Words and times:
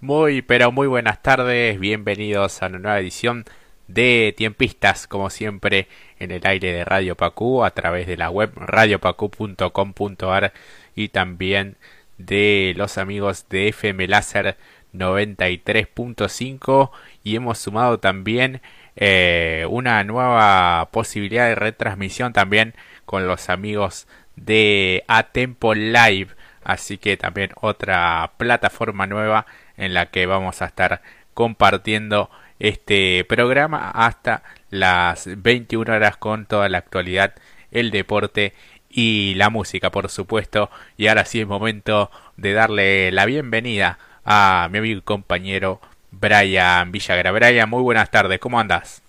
Muy, 0.00 0.42
pero 0.42 0.72
muy 0.72 0.86
buenas 0.86 1.22
tardes, 1.22 1.80
bienvenidos 1.80 2.62
a 2.62 2.66
una 2.66 2.78
nueva 2.78 3.00
edición 3.00 3.46
de 3.88 4.34
Tiempistas, 4.36 5.06
como 5.06 5.30
siempre, 5.30 5.88
en 6.18 6.32
el 6.32 6.46
aire 6.46 6.70
de 6.70 6.84
Radio 6.84 7.16
Pacú, 7.16 7.64
a 7.64 7.70
través 7.70 8.06
de 8.06 8.18
la 8.18 8.28
web 8.28 8.52
radiopacu.com.ar 8.56 10.52
y 10.94 11.08
también 11.08 11.76
de 12.18 12.74
los 12.76 12.98
amigos 12.98 13.46
de 13.48 13.68
FM 13.68 14.06
Láser 14.06 14.58
93.5 14.92 16.90
y 17.24 17.36
hemos 17.36 17.56
sumado 17.56 17.98
también 17.98 18.60
eh, 18.96 19.66
una 19.70 20.04
nueva 20.04 20.90
posibilidad 20.92 21.48
de 21.48 21.54
retransmisión 21.54 22.34
también 22.34 22.74
con 23.06 23.26
los 23.26 23.48
amigos 23.48 24.06
de 24.36 25.04
Atempo 25.08 25.74
Live, 25.74 26.28
así 26.64 26.98
que 26.98 27.16
también 27.16 27.52
otra 27.62 28.32
plataforma 28.36 29.06
nueva 29.06 29.46
en 29.76 29.94
la 29.94 30.06
que 30.06 30.26
vamos 30.26 30.62
a 30.62 30.66
estar 30.66 31.02
compartiendo 31.34 32.30
este 32.58 33.24
programa 33.24 33.90
hasta 33.90 34.42
las 34.70 35.28
21 35.42 35.92
horas 35.92 36.16
con 36.16 36.46
toda 36.46 36.68
la 36.68 36.78
actualidad, 36.78 37.34
el 37.70 37.90
deporte 37.90 38.54
y 38.90 39.34
la 39.34 39.50
música, 39.50 39.90
por 39.90 40.08
supuesto. 40.08 40.70
Y 40.96 41.08
ahora 41.08 41.24
sí 41.24 41.40
es 41.40 41.46
momento 41.46 42.10
de 42.36 42.52
darle 42.52 43.12
la 43.12 43.26
bienvenida 43.26 43.98
a 44.24 44.68
mi 44.70 44.78
amigo 44.78 44.98
y 44.98 45.02
compañero 45.02 45.80
Brian 46.10 46.90
Villagra. 46.92 47.32
Brian, 47.32 47.68
muy 47.68 47.82
buenas 47.82 48.10
tardes, 48.10 48.38
¿cómo 48.38 48.58
andas? 48.58 49.02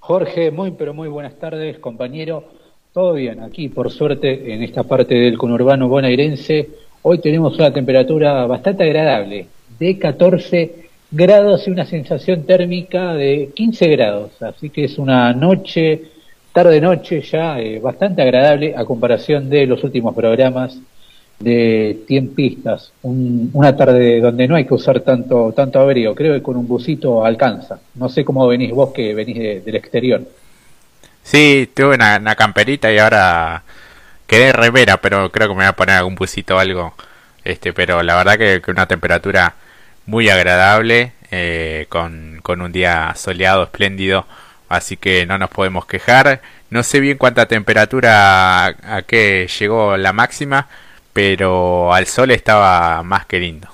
Jorge, 0.00 0.50
muy 0.50 0.72
pero 0.72 0.92
muy 0.92 1.08
buenas 1.08 1.38
tardes, 1.38 1.78
compañero. 1.78 2.44
Todo 2.92 3.14
bien, 3.14 3.40
aquí 3.40 3.68
por 3.68 3.90
suerte 3.90 4.52
en 4.52 4.62
esta 4.62 4.84
parte 4.84 5.14
del 5.14 5.38
conurbano 5.38 5.88
bonaerense, 5.88 6.68
hoy 7.06 7.18
tenemos 7.18 7.54
una 7.58 7.70
temperatura 7.70 8.46
bastante 8.46 8.82
agradable, 8.84 9.46
de 9.78 9.98
14 9.98 10.74
grados 11.10 11.68
y 11.68 11.70
una 11.70 11.84
sensación 11.84 12.44
térmica 12.44 13.12
de 13.12 13.50
15 13.54 13.88
grados, 13.88 14.42
así 14.42 14.70
que 14.70 14.84
es 14.84 14.96
una 14.98 15.34
noche, 15.34 16.02
tarde-noche 16.52 17.20
ya 17.20 17.60
eh, 17.60 17.78
bastante 17.78 18.22
agradable 18.22 18.74
a 18.74 18.86
comparación 18.86 19.50
de 19.50 19.66
los 19.66 19.84
últimos 19.84 20.14
programas 20.14 20.78
de 21.40 21.98
tiempistas, 22.06 22.90
una 23.02 23.76
tarde 23.76 24.20
donde 24.20 24.48
no 24.48 24.56
hay 24.56 24.64
que 24.64 24.72
usar 24.72 25.00
tanto, 25.00 25.52
tanto 25.52 25.80
abrigo, 25.80 26.14
creo 26.14 26.32
que 26.32 26.42
con 26.42 26.56
un 26.56 26.66
busito 26.66 27.22
alcanza. 27.22 27.80
No 27.96 28.08
sé 28.08 28.24
cómo 28.24 28.46
venís 28.46 28.70
vos 28.70 28.94
que 28.94 29.14
venís 29.14 29.62
del 29.62 29.74
exterior. 29.74 30.22
Sí, 31.24 31.68
tuve 31.74 31.96
una, 31.96 32.34
camperita 32.34 32.92
y 32.92 32.98
ahora 32.98 33.63
quedé 34.34 34.52
remera, 34.52 34.96
pero 35.00 35.30
creo 35.30 35.48
que 35.48 35.54
me 35.54 35.60
voy 35.60 35.66
a 35.66 35.76
poner 35.76 35.96
algún 35.96 36.16
busito 36.16 36.56
o 36.56 36.58
algo. 36.58 36.94
Este, 37.44 37.72
pero 37.72 38.02
la 38.02 38.16
verdad 38.16 38.36
que, 38.36 38.60
que 38.60 38.70
una 38.70 38.86
temperatura 38.88 39.54
muy 40.06 40.28
agradable, 40.28 41.12
eh, 41.30 41.86
con, 41.88 42.40
con 42.42 42.60
un 42.60 42.72
día 42.72 43.12
soleado, 43.16 43.62
espléndido, 43.62 44.26
así 44.68 44.96
que 44.96 45.24
no 45.26 45.38
nos 45.38 45.50
podemos 45.50 45.86
quejar. 45.86 46.40
No 46.70 46.82
sé 46.82 46.98
bien 47.00 47.16
cuánta 47.16 47.46
temperatura 47.46 48.66
a, 48.66 48.96
a 48.96 49.02
qué 49.02 49.48
llegó 49.60 49.96
la 49.96 50.12
máxima, 50.12 50.68
pero 51.12 51.94
al 51.94 52.06
sol 52.06 52.32
estaba 52.32 53.02
más 53.04 53.26
que 53.26 53.38
lindo. 53.38 53.68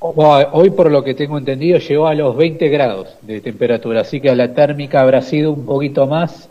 Hoy, 0.00 0.70
por 0.70 0.90
lo 0.90 1.04
que 1.04 1.14
tengo 1.14 1.38
entendido, 1.38 1.78
llegó 1.78 2.08
a 2.08 2.14
los 2.14 2.36
20 2.36 2.68
grados 2.70 3.16
de 3.22 3.40
temperatura, 3.40 4.00
así 4.00 4.20
que 4.20 4.34
la 4.34 4.52
térmica 4.52 5.00
habrá 5.00 5.22
sido 5.22 5.52
un 5.52 5.64
poquito 5.64 6.08
más. 6.08 6.50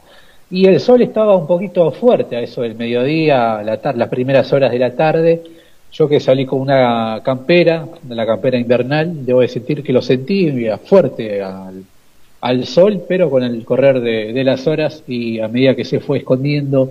Y 0.51 0.65
el 0.65 0.81
sol 0.81 1.01
estaba 1.01 1.37
un 1.37 1.47
poquito 1.47 1.89
fuerte 1.91 2.35
a 2.35 2.41
eso 2.41 2.61
del 2.61 2.75
mediodía, 2.75 3.63
la 3.63 3.79
las 3.95 4.09
primeras 4.09 4.51
horas 4.51 4.71
de 4.71 4.79
la 4.79 4.93
tarde. 4.93 5.41
Yo 5.93 6.09
que 6.09 6.19
salí 6.19 6.45
con 6.45 6.59
una 6.59 7.21
campera, 7.23 7.87
la 8.09 8.25
campera 8.25 8.57
invernal, 8.57 9.25
debo 9.25 9.39
decir 9.39 9.63
que 9.81 9.93
lo 9.93 10.01
sentí 10.01 10.67
fuerte 10.85 11.41
al, 11.41 11.83
al 12.41 12.65
sol, 12.65 13.03
pero 13.07 13.29
con 13.29 13.43
el 13.43 13.63
correr 13.63 14.01
de, 14.01 14.33
de 14.33 14.43
las 14.43 14.67
horas 14.67 15.03
y 15.07 15.39
a 15.39 15.47
medida 15.47 15.75
que 15.75 15.85
se 15.85 16.01
fue 16.01 16.19
escondiendo 16.19 16.89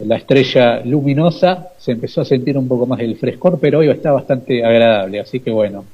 la 0.00 0.16
estrella 0.16 0.80
luminosa, 0.84 1.68
se 1.78 1.92
empezó 1.92 2.22
a 2.22 2.24
sentir 2.24 2.56
un 2.56 2.68
poco 2.68 2.86
más 2.86 3.00
el 3.00 3.16
frescor, 3.16 3.58
pero 3.60 3.80
hoy 3.80 3.88
está 3.88 4.12
bastante 4.12 4.64
agradable, 4.64 5.20
así 5.20 5.40
que 5.40 5.50
bueno. 5.50 5.84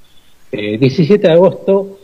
17 0.53 1.15
eh, 1.15 1.19
de 1.19 1.33
agosto, 1.33 1.96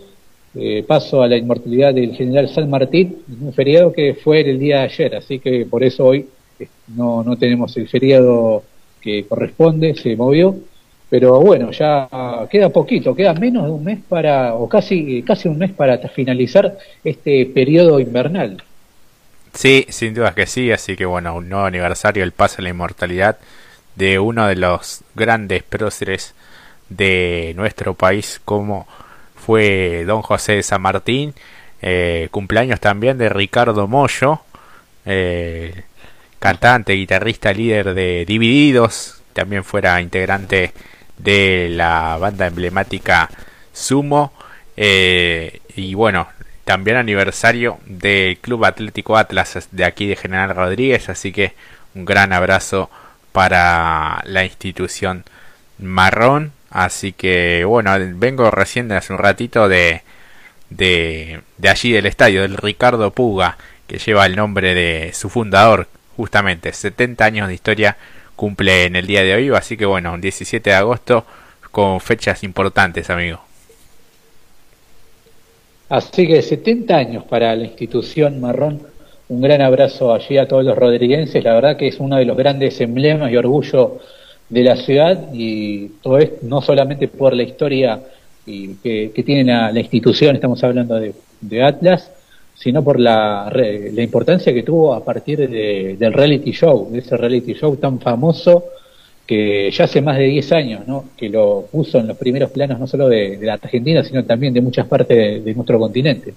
eh, 0.55 0.85
paso 0.87 1.23
a 1.23 1.29
la 1.29 1.37
inmortalidad 1.37 1.95
del 1.95 2.15
general 2.15 2.49
San 2.49 2.69
Martín, 2.69 3.19
un 3.41 3.53
feriado 3.53 3.93
que 3.93 4.15
fue 4.15 4.41
el 4.41 4.59
día 4.59 4.79
de 4.79 4.85
ayer, 4.85 5.17
así 5.17 5.39
que 5.39 5.67
por 5.67 5.83
eso 5.83 6.07
hoy 6.07 6.29
eh, 6.59 6.69
no, 6.95 7.23
no 7.23 7.37
tenemos 7.37 7.77
el 7.77 7.89
feriado 7.89 8.63
que 9.01 9.25
corresponde, 9.27 9.95
se 9.95 10.15
movió, 10.15 10.55
pero 11.09 11.41
bueno, 11.41 11.71
ya 11.73 12.09
queda 12.51 12.71
poquito, 12.71 13.15
queda 13.15 13.35
menos 13.35 13.65
de 13.65 13.71
un 13.71 13.85
mes 13.85 13.99
para, 14.09 14.55
o 14.55 14.69
casi, 14.69 15.23
casi 15.23 15.49
un 15.49 15.59
mes 15.59 15.71
para 15.71 15.99
finalizar 16.09 16.79
este 17.05 17.45
periodo 17.47 18.01
invernal. 18.01 18.63
Sí, 19.53 19.85
sin 19.91 20.15
duda 20.15 20.35
que 20.35 20.47
sí, 20.47 20.71
así 20.73 20.97
que 20.97 21.05
bueno, 21.05 21.37
un 21.37 21.49
nuevo 21.49 21.67
aniversario, 21.67 22.25
el 22.25 22.33
paso 22.33 22.57
a 22.59 22.63
la 22.63 22.71
inmortalidad 22.71 23.37
de 23.97 24.19
uno 24.19 24.47
de 24.47 24.57
los 24.57 25.03
grandes 25.15 25.63
próceres 25.63 26.35
de 26.89 27.53
nuestro 27.57 27.95
país 27.95 28.41
como 28.45 28.87
fue 29.45 30.05
don 30.07 30.23
José 30.23 30.53
de 30.53 30.63
San 30.63 30.83
Martín, 30.83 31.35
eh, 31.81 32.29
cumpleaños 32.31 32.81
también 32.81 33.19
de 33.19 33.29
Ricardo 33.29 33.89
Mollo, 33.89 34.43
eh, 35.05 35.83
cantante, 36.39 36.93
guitarrista, 36.93 37.53
líder 37.53 37.95
de 37.95 38.25
Divididos, 38.25 39.23
también 39.33 39.65
fuera 39.65 40.01
integrante 40.01 40.73
de 41.19 41.69
la 41.71 42.17
banda 42.21 42.47
emblemática 42.47 43.29
Sumo, 43.73 44.33
eh, 44.77 45.61
y 45.75 45.95
bueno, 45.95 46.29
también 46.65 46.97
aniversario 46.97 47.79
del 47.87 48.39
Club 48.39 48.65
Atlético 48.65 49.17
Atlas 49.17 49.69
de 49.73 49.85
aquí 49.85 50.07
de 50.07 50.17
General 50.17 50.55
Rodríguez, 50.55 51.09
así 51.09 51.33
que 51.33 51.55
un 51.95 52.05
gran 52.05 52.33
abrazo 52.33 52.91
para 53.33 54.23
la 54.25 54.45
institución 54.45 55.25
marrón. 55.79 56.53
Así 56.73 57.13
que 57.13 57.65
bueno, 57.67 57.93
vengo 58.15 58.51
recién 58.51 58.91
hace 58.93 59.13
un 59.13 59.19
ratito 59.19 59.69
de, 59.69 60.01
de, 60.71 61.43
allí 61.69 61.93
del 61.93 62.07
estadio, 62.07 62.43
del 62.43 62.57
Ricardo 62.57 63.11
Puga, 63.11 63.59
que 63.87 63.99
lleva 63.99 64.25
el 64.25 64.37
nombre 64.37 64.75
de 64.75 65.13
su 65.13 65.29
fundador, 65.29 65.87
justamente, 66.17 66.73
70 66.73 67.25
años 67.25 67.49
de 67.49 67.55
historia 67.55 67.97
cumple 68.37 68.87
en 68.87 68.97
el 68.97 69.07
día 69.07 69.23
de 69.23 69.35
hoy, 69.35 69.51
así 69.51 69.77
que 69.77 69.85
bueno, 69.85 70.15
un 70.15 70.21
17 70.23 70.71
de 70.71 70.77
agosto 70.77 71.27
con 71.71 72.01
fechas 72.01 72.43
importantes, 72.43 73.11
amigo. 73.11 73.41
Así 75.91 76.27
que 76.27 76.41
70 76.41 76.97
años 76.97 77.25
para 77.25 77.55
la 77.55 77.65
institución 77.65 78.41
marrón. 78.41 78.81
Un 79.29 79.43
gran 79.43 79.61
abrazo 79.61 80.13
allí 80.13 80.39
a 80.39 80.49
todos 80.49 80.65
los 80.65 80.77
rodriguenses. 80.77 81.45
La 81.45 81.53
verdad 81.55 81.77
que 81.77 81.89
es 81.89 82.01
uno 82.01 82.17
de 82.17 82.25
los 82.25 82.37
grandes 82.37 82.81
emblemas 82.81 83.31
y 83.31 83.37
orgullo 83.37 83.99
de 84.53 84.63
la 84.63 84.77
ciudad 84.77 85.31
y 85.33 85.89
todo 86.03 86.19
esto 86.19 86.37
no 86.43 86.61
solamente 86.61 87.09
por 87.09 87.33
la 87.33 87.43
historia 87.43 88.03
y 88.45 88.75
que, 88.75 89.23
tiene 89.25 89.45
la, 89.45 89.81
institución, 89.81 90.35
estamos 90.35 90.63
hablando 90.63 91.01
de, 91.01 91.65
Atlas, 91.65 92.11
sino 92.55 92.85
por 92.85 93.01
la, 93.01 93.51
la, 93.51 94.03
importancia 94.03 94.53
que 94.53 94.63
tuvo 94.63 94.93
a 94.93 95.03
partir 95.03 95.49
del 95.49 96.13
reality 96.13 96.53
show, 96.53 96.91
de 96.91 96.99
ese 96.99 97.17
reality 97.17 97.55
show 97.55 97.77
tan 97.77 97.99
famoso 97.99 98.65
que 99.27 99.71
ya 99.71 99.85
hace 99.85 100.03
más 100.03 100.19
de 100.19 100.25
10 100.25 100.53
años, 100.53 100.87
¿no? 100.87 101.07
que 101.17 101.31
lo 101.31 101.67
puso 101.73 101.99
en 101.99 102.09
los 102.09 102.19
primeros 102.19 102.51
planos 102.51 102.79
no 102.79 102.87
solo 102.87 103.09
de, 103.09 103.39
la 103.41 103.55
Argentina, 103.55 104.05
sino 104.05 104.23
también 104.25 104.53
de 104.53 104.61
muchas 104.61 104.87
partes 104.87 105.43
de, 105.43 105.55
nuestro 105.55 105.79
continente. 105.79 106.35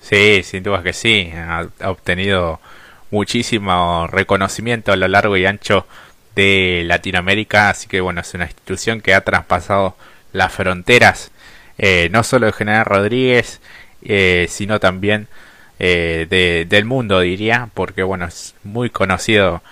Sí, 0.00 0.42
sin 0.42 0.64
duda 0.64 0.82
que 0.82 0.92
sí, 0.92 1.30
ha, 1.36 1.68
obtenido 1.84 2.58
muchísimo 3.12 4.08
reconocimiento 4.08 4.90
a 4.90 4.96
lo 4.96 5.06
largo 5.06 5.36
y 5.36 5.46
ancho 5.46 5.86
de 6.38 6.84
Latinoamérica, 6.86 7.68
así 7.68 7.88
que 7.88 8.00
bueno, 8.00 8.20
es 8.20 8.32
una 8.32 8.44
institución 8.44 9.00
que 9.00 9.12
ha 9.12 9.22
traspasado 9.22 9.96
las 10.32 10.52
fronteras, 10.52 11.32
eh, 11.78 12.08
no 12.12 12.22
solo 12.22 12.46
de 12.46 12.52
General 12.52 12.84
Rodríguez, 12.84 13.60
eh, 14.02 14.46
sino 14.48 14.78
también 14.78 15.26
eh, 15.80 16.66
del 16.68 16.84
mundo, 16.84 17.18
diría, 17.18 17.70
porque 17.74 18.04
bueno, 18.04 18.26
es 18.26 18.54
muy 18.62 18.88
conocido 18.88 19.62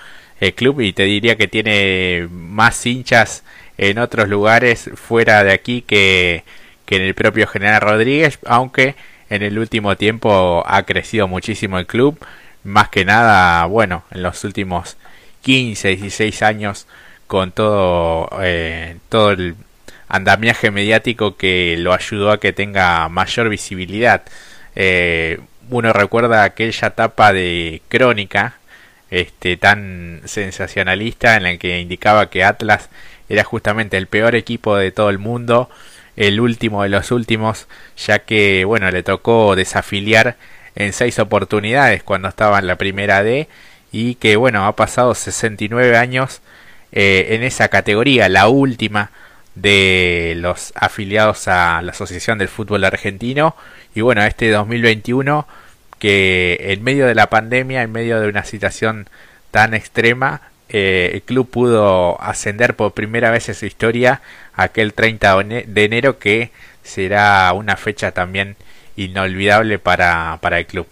el 0.41 0.55
club 0.55 0.81
y 0.81 0.93
te 0.93 1.05
diría 1.05 1.37
que 1.37 1.47
tiene 1.47 2.27
más 2.33 2.85
hinchas 2.85 3.45
en 3.79 3.99
otros 3.99 4.29
lugares 4.29 4.91
fuera 4.97 5.45
de 5.45 5.53
aquí 5.53 5.83
que, 5.83 6.43
que 6.85 6.97
en 6.97 7.03
el 7.03 7.15
propio 7.15 7.47
General 7.47 7.81
Rodríguez, 7.81 8.41
aunque 8.45 8.97
en 9.31 9.45
el 9.45 9.57
último 9.61 9.97
tiempo 9.97 10.65
ha 10.67 10.83
crecido 10.83 11.29
muchísimo 11.29 11.79
el 11.79 11.87
club, 11.87 12.19
más 12.65 12.89
que 12.89 13.05
nada, 13.05 13.65
bueno, 13.67 14.03
en 14.11 14.25
los 14.25 14.43
últimos 14.43 14.97
15, 15.47 15.95
16 15.95 16.43
años 16.43 16.89
con 17.29 17.53
todo, 17.53 18.29
eh, 18.43 18.97
todo 19.09 19.31
el 19.31 19.55
andamiaje 20.09 20.73
mediático 20.73 21.37
que 21.37 21.77
lo 21.79 21.93
ayudó 21.95 22.33
a 22.33 22.41
que 22.41 22.53
tenga 22.53 23.09
mayor 23.09 23.49
visibilidad. 23.49 24.23
Eh, 24.75 25.39
uno 25.71 25.93
recuerda 25.93 26.43
aquella 26.43 26.89
etapa 26.89 27.33
de 27.33 27.81
crónica 27.89 28.59
este 29.13 29.57
tan 29.57 30.23
sensacionalista 30.25 31.37
en 31.37 31.47
el 31.47 31.59
que 31.61 31.79
indicaba 31.79 32.29
que 32.29 32.43
Atlas 32.43 32.91
era 33.29 33.45
justamente 33.45 33.97
el 33.99 34.09
peor 34.09 34.35
equipo 34.35 34.77
de 34.77 34.91
todo 34.91 35.11
el 35.11 35.19
mundo, 35.19 35.71
el 36.17 36.41
último 36.41 36.83
de 36.83 36.89
los 36.89 37.13
últimos, 37.13 37.69
ya 37.97 38.19
que 38.19 38.65
bueno, 38.65 38.91
le 38.91 39.05
tocó 39.05 39.55
desafiliar 39.55 40.37
en 40.75 40.93
seis 40.93 41.21
oportunidades 41.21 42.03
cuando 42.03 42.27
estaba 42.27 42.59
en 42.59 42.67
la 42.67 42.75
primera 42.75 43.23
D 43.23 43.49
y 43.93 44.17
que 44.17 44.37
bueno, 44.37 44.67
ha 44.67 44.77
pasado 44.77 45.15
69 45.15 45.97
años 45.97 46.41
eh, 46.93 47.29
en 47.31 47.43
esa 47.43 47.69
categoría, 47.69 48.29
la 48.29 48.49
última 48.49 49.11
de 49.55 50.35
los 50.37 50.73
afiliados 50.77 51.49
a 51.49 51.81
la 51.83 51.93
Asociación 51.93 52.39
del 52.39 52.49
Fútbol 52.49 52.85
Argentino 52.85 53.57
y 53.95 54.03
bueno, 54.03 54.23
este 54.23 54.51
2021 54.51 55.47
que 55.99 56.59
en 56.61 56.85
medio 56.85 57.07
de 57.07 57.15
la 57.15 57.29
pandemia, 57.31 57.83
en 57.83 57.93
medio 57.93 58.21
de 58.21 58.29
una 58.29 58.45
situación 58.45 59.09
tan 59.51 59.75
extrema, 59.75 60.43
eh, 60.69 61.13
el 61.15 61.23
club 61.23 61.49
pudo 61.49 62.21
ascender 62.21 62.75
por 62.75 62.93
primera 62.93 63.31
vez 63.31 63.49
en 63.49 63.55
su 63.55 63.67
historia 63.67 64.21
aquel 64.55 64.93
30 64.93 65.43
de 65.43 65.85
enero 65.85 66.19
que 66.19 66.51
será 66.83 67.53
una 67.53 67.77
fecha 67.77 68.13
también 68.13 68.57
inolvidable 68.97 69.79
para, 69.79 70.39
para 70.41 70.59
el 70.59 70.67
club. 70.67 70.87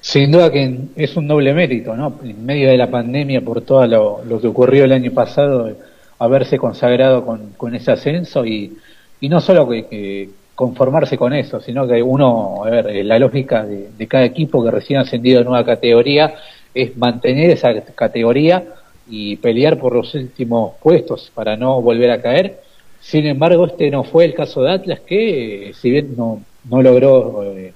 Sin 0.00 0.30
duda 0.30 0.50
que 0.50 0.78
es 0.96 1.16
un 1.16 1.28
doble 1.28 1.52
mérito, 1.52 1.94
¿no? 1.94 2.18
En 2.24 2.44
medio 2.44 2.70
de 2.70 2.76
la 2.76 2.90
pandemia, 2.90 3.42
por 3.42 3.60
todo 3.60 3.86
lo, 3.86 4.40
que 4.40 4.46
ocurrió 4.46 4.84
el 4.84 4.92
año 4.92 5.12
pasado, 5.12 5.70
haberse 6.18 6.58
consagrado 6.58 7.24
con, 7.24 7.52
con 7.56 7.74
ese 7.74 7.92
ascenso 7.92 8.44
y, 8.46 8.76
y 9.20 9.28
no 9.28 9.40
solo 9.40 9.68
que, 9.68 10.30
conformarse 10.54 11.16
con 11.16 11.32
eso, 11.32 11.60
sino 11.60 11.88
que 11.88 12.02
uno, 12.02 12.64
a 12.64 12.70
ver, 12.70 13.04
la 13.04 13.18
lógica 13.18 13.64
de, 13.64 13.88
de 13.96 14.06
cada 14.06 14.24
equipo 14.24 14.62
que 14.62 14.70
recién 14.70 14.98
ha 14.98 15.02
ascendido 15.02 15.40
a 15.40 15.44
nueva 15.44 15.64
categoría 15.64 16.34
es 16.74 16.96
mantener 16.98 17.50
esa 17.50 17.80
categoría 17.94 18.62
y 19.08 19.36
pelear 19.36 19.78
por 19.78 19.94
los 19.94 20.14
últimos 20.14 20.74
puestos 20.82 21.32
para 21.34 21.56
no 21.56 21.80
volver 21.80 22.10
a 22.10 22.20
caer. 22.20 22.60
Sin 23.00 23.26
embargo, 23.26 23.66
este 23.66 23.90
no 23.90 24.04
fue 24.04 24.26
el 24.26 24.34
caso 24.34 24.62
de 24.62 24.72
Atlas, 24.72 25.00
que 25.00 25.72
si 25.74 25.90
bien 25.90 26.14
no, 26.16 26.42
no 26.68 26.82
logró 26.82 27.42
eh, 27.44 27.72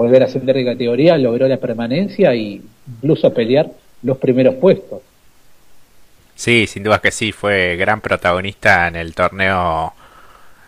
volver 0.00 0.22
a 0.22 0.26
ascender 0.26 0.56
de 0.56 0.64
categoría, 0.64 1.18
logró 1.18 1.46
la 1.46 1.58
permanencia 1.58 2.34
y 2.34 2.62
incluso 2.86 3.32
pelear 3.34 3.70
los 4.02 4.16
primeros 4.16 4.54
puestos. 4.54 5.00
Sí, 6.34 6.66
sin 6.66 6.82
duda 6.82 7.00
que 7.00 7.10
sí, 7.10 7.32
fue 7.32 7.76
gran 7.76 8.00
protagonista 8.00 8.88
en 8.88 8.96
el 8.96 9.14
torneo 9.14 9.92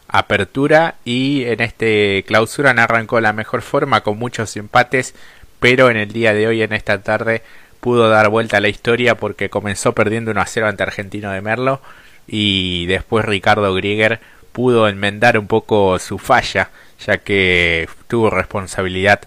Apertura 0.07 0.97
y 1.07 1.45
en 1.45 1.63
este 1.63 2.25
clausura 2.27 2.75
no 2.75 2.83
arrancó 2.83 3.23
la 3.23 3.33
mejor 3.33 3.63
forma 3.63 4.03
con 4.03 4.19
muchos 4.19 4.55
empates, 4.59 5.15
pero 5.61 5.89
en 5.89 5.97
el 5.97 6.13
día 6.13 6.35
de 6.35 6.47
hoy, 6.47 6.61
en 6.61 6.75
esta 6.75 7.01
tarde, 7.01 7.41
pudo 7.81 8.11
dar 8.11 8.29
vuelta 8.29 8.59
a 8.59 8.61
la 8.61 8.69
historia 8.69 9.15
porque 9.15 9.49
comenzó 9.49 9.95
perdiendo 9.95 10.31
1 10.31 10.41
a 10.43 10.47
0 10.47 10.69
ante 10.69 10.83
Argentino 10.83 11.31
de 11.33 11.41
Merlo 11.41 11.81
y 12.27 12.85
después 12.85 13.25
Ricardo 13.25 13.73
Grieger 13.73 14.21
pudo 14.53 14.89
enmendar 14.89 15.39
un 15.39 15.47
poco 15.47 15.99
su 15.99 16.19
falla 16.19 16.69
ya 17.07 17.19
que 17.19 17.89
tuvo 18.09 18.31
responsabilidad 18.31 19.21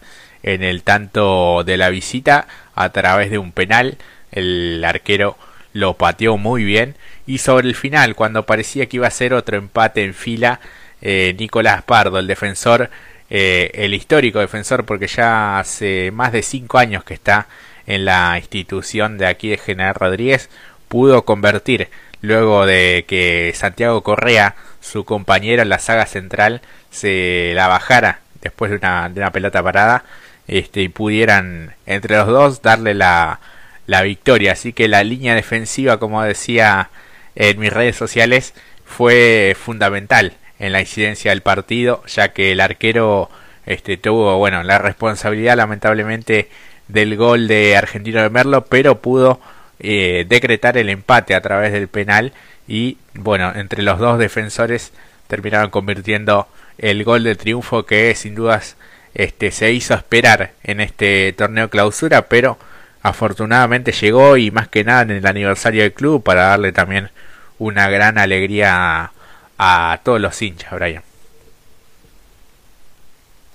en 0.44 0.64
el 0.64 0.84
tanto 0.84 1.64
de 1.64 1.78
la 1.78 1.90
visita 1.90 2.48
a 2.76 2.90
través 2.90 3.32
de 3.32 3.38
un 3.38 3.52
penal. 3.52 3.98
El 4.32 4.84
arquero 4.86 5.38
lo 5.74 5.96
pateó 5.96 6.38
muy 6.38 6.64
bien 6.64 6.96
y 7.28 7.40
sobre 7.40 7.68
el 7.68 7.76
final 7.76 8.16
cuando 8.16 8.46
parecía 8.46 8.86
que 8.86 8.98
iba 8.98 9.08
a 9.08 9.12
ser 9.12 9.34
otro 9.34 9.58
empate 9.58 10.04
en 10.04 10.14
fila 10.14 10.60
eh, 11.02 11.36
Nicolás 11.38 11.84
Pardo 11.84 12.18
el 12.20 12.28
defensor 12.28 12.90
eh, 13.30 13.72
el 13.74 13.94
histórico 13.94 14.40
defensor 14.40 14.86
porque 14.86 15.08
ya 15.08 15.60
hace 15.60 16.12
más 16.12 16.32
de 16.32 16.44
cinco 16.44 16.78
años 16.78 17.04
que 17.04 17.14
está 17.14 17.48
en 17.88 18.06
la 18.06 18.38
institución 18.38 19.18
de 19.18 19.26
aquí 19.28 19.50
de 19.50 19.58
General 19.58 19.96
Rodríguez 19.96 20.50
pudo 20.88 21.26
convertir 21.26 21.90
luego 22.26 22.66
de 22.66 23.06
que 23.08 23.52
Santiago 23.56 24.02
Correa, 24.04 24.56
su 24.82 25.06
compañero 25.06 25.62
en 25.62 25.70
la 25.70 25.80
saga 25.80 26.06
central, 26.06 26.62
se 26.92 27.54
la 27.56 27.68
bajara 27.68 28.20
después 28.42 28.72
de 28.72 28.78
una, 28.78 29.10
de 29.10 29.20
una 29.22 29.32
pelota 29.32 29.64
parada 29.64 30.04
este, 30.48 30.82
y 30.82 30.90
pudieran 30.90 31.76
entre 31.86 32.18
los 32.18 32.28
dos 32.28 32.62
darle 32.62 32.94
la, 32.94 33.40
la 33.88 34.02
victoria. 34.02 34.54
Así 34.54 34.74
que 34.74 34.88
la 34.88 35.04
línea 35.04 35.36
defensiva, 35.36 35.98
como 36.00 36.22
decía 36.24 36.90
en 37.36 37.60
mis 37.60 37.74
redes 37.74 37.96
sociales, 37.96 38.54
fue 38.86 39.56
fundamental 39.60 40.34
en 40.60 40.72
la 40.72 40.82
incidencia 40.82 41.32
del 41.32 41.42
partido, 41.42 42.04
ya 42.08 42.30
que 42.30 42.52
el 42.52 42.62
arquero 42.62 43.30
este, 43.66 43.98
tuvo 43.98 44.38
bueno 44.38 44.64
la 44.64 44.78
responsabilidad 44.78 45.58
lamentablemente 45.58 46.50
del 46.88 47.16
gol 47.18 47.48
de 47.48 47.76
Argentino 47.76 48.22
de 48.22 48.30
Merlo, 48.30 48.66
pero 48.66 49.00
pudo 49.02 49.40
eh, 49.80 50.26
decretar 50.28 50.78
el 50.78 50.90
empate 50.90 51.36
a 51.36 51.42
través 51.42 51.72
del 51.74 51.88
penal 51.88 52.34
y 52.68 52.98
bueno, 53.14 53.52
entre 53.56 53.84
los 53.84 54.00
dos 54.00 54.18
defensores 54.20 54.92
terminaron 55.28 55.70
convirtiendo 55.70 56.48
el 56.78 57.04
gol 57.04 57.24
de 57.24 57.36
triunfo 57.36 57.86
que 57.86 58.14
sin 58.16 58.36
dudas 58.36 58.78
este 59.14 59.52
se 59.52 59.72
hizo 59.72 59.94
esperar 59.94 60.52
en 60.64 60.82
este 60.82 61.34
torneo 61.34 61.70
clausura, 61.70 62.28
pero 62.28 62.58
afortunadamente 63.02 63.92
llegó 63.92 64.38
y 64.38 64.52
más 64.52 64.68
que 64.68 64.84
nada 64.84 65.04
en 65.04 65.12
el 65.12 65.26
aniversario 65.26 65.84
del 65.84 65.94
club 65.94 66.24
para 66.24 66.48
darle 66.48 66.72
también 66.72 67.10
una 67.60 67.90
gran 67.90 68.18
alegría 68.18 69.12
a, 69.58 70.00
todos 70.04 70.20
los 70.20 70.42
hinchas, 70.42 70.72
Brian. 70.74 71.04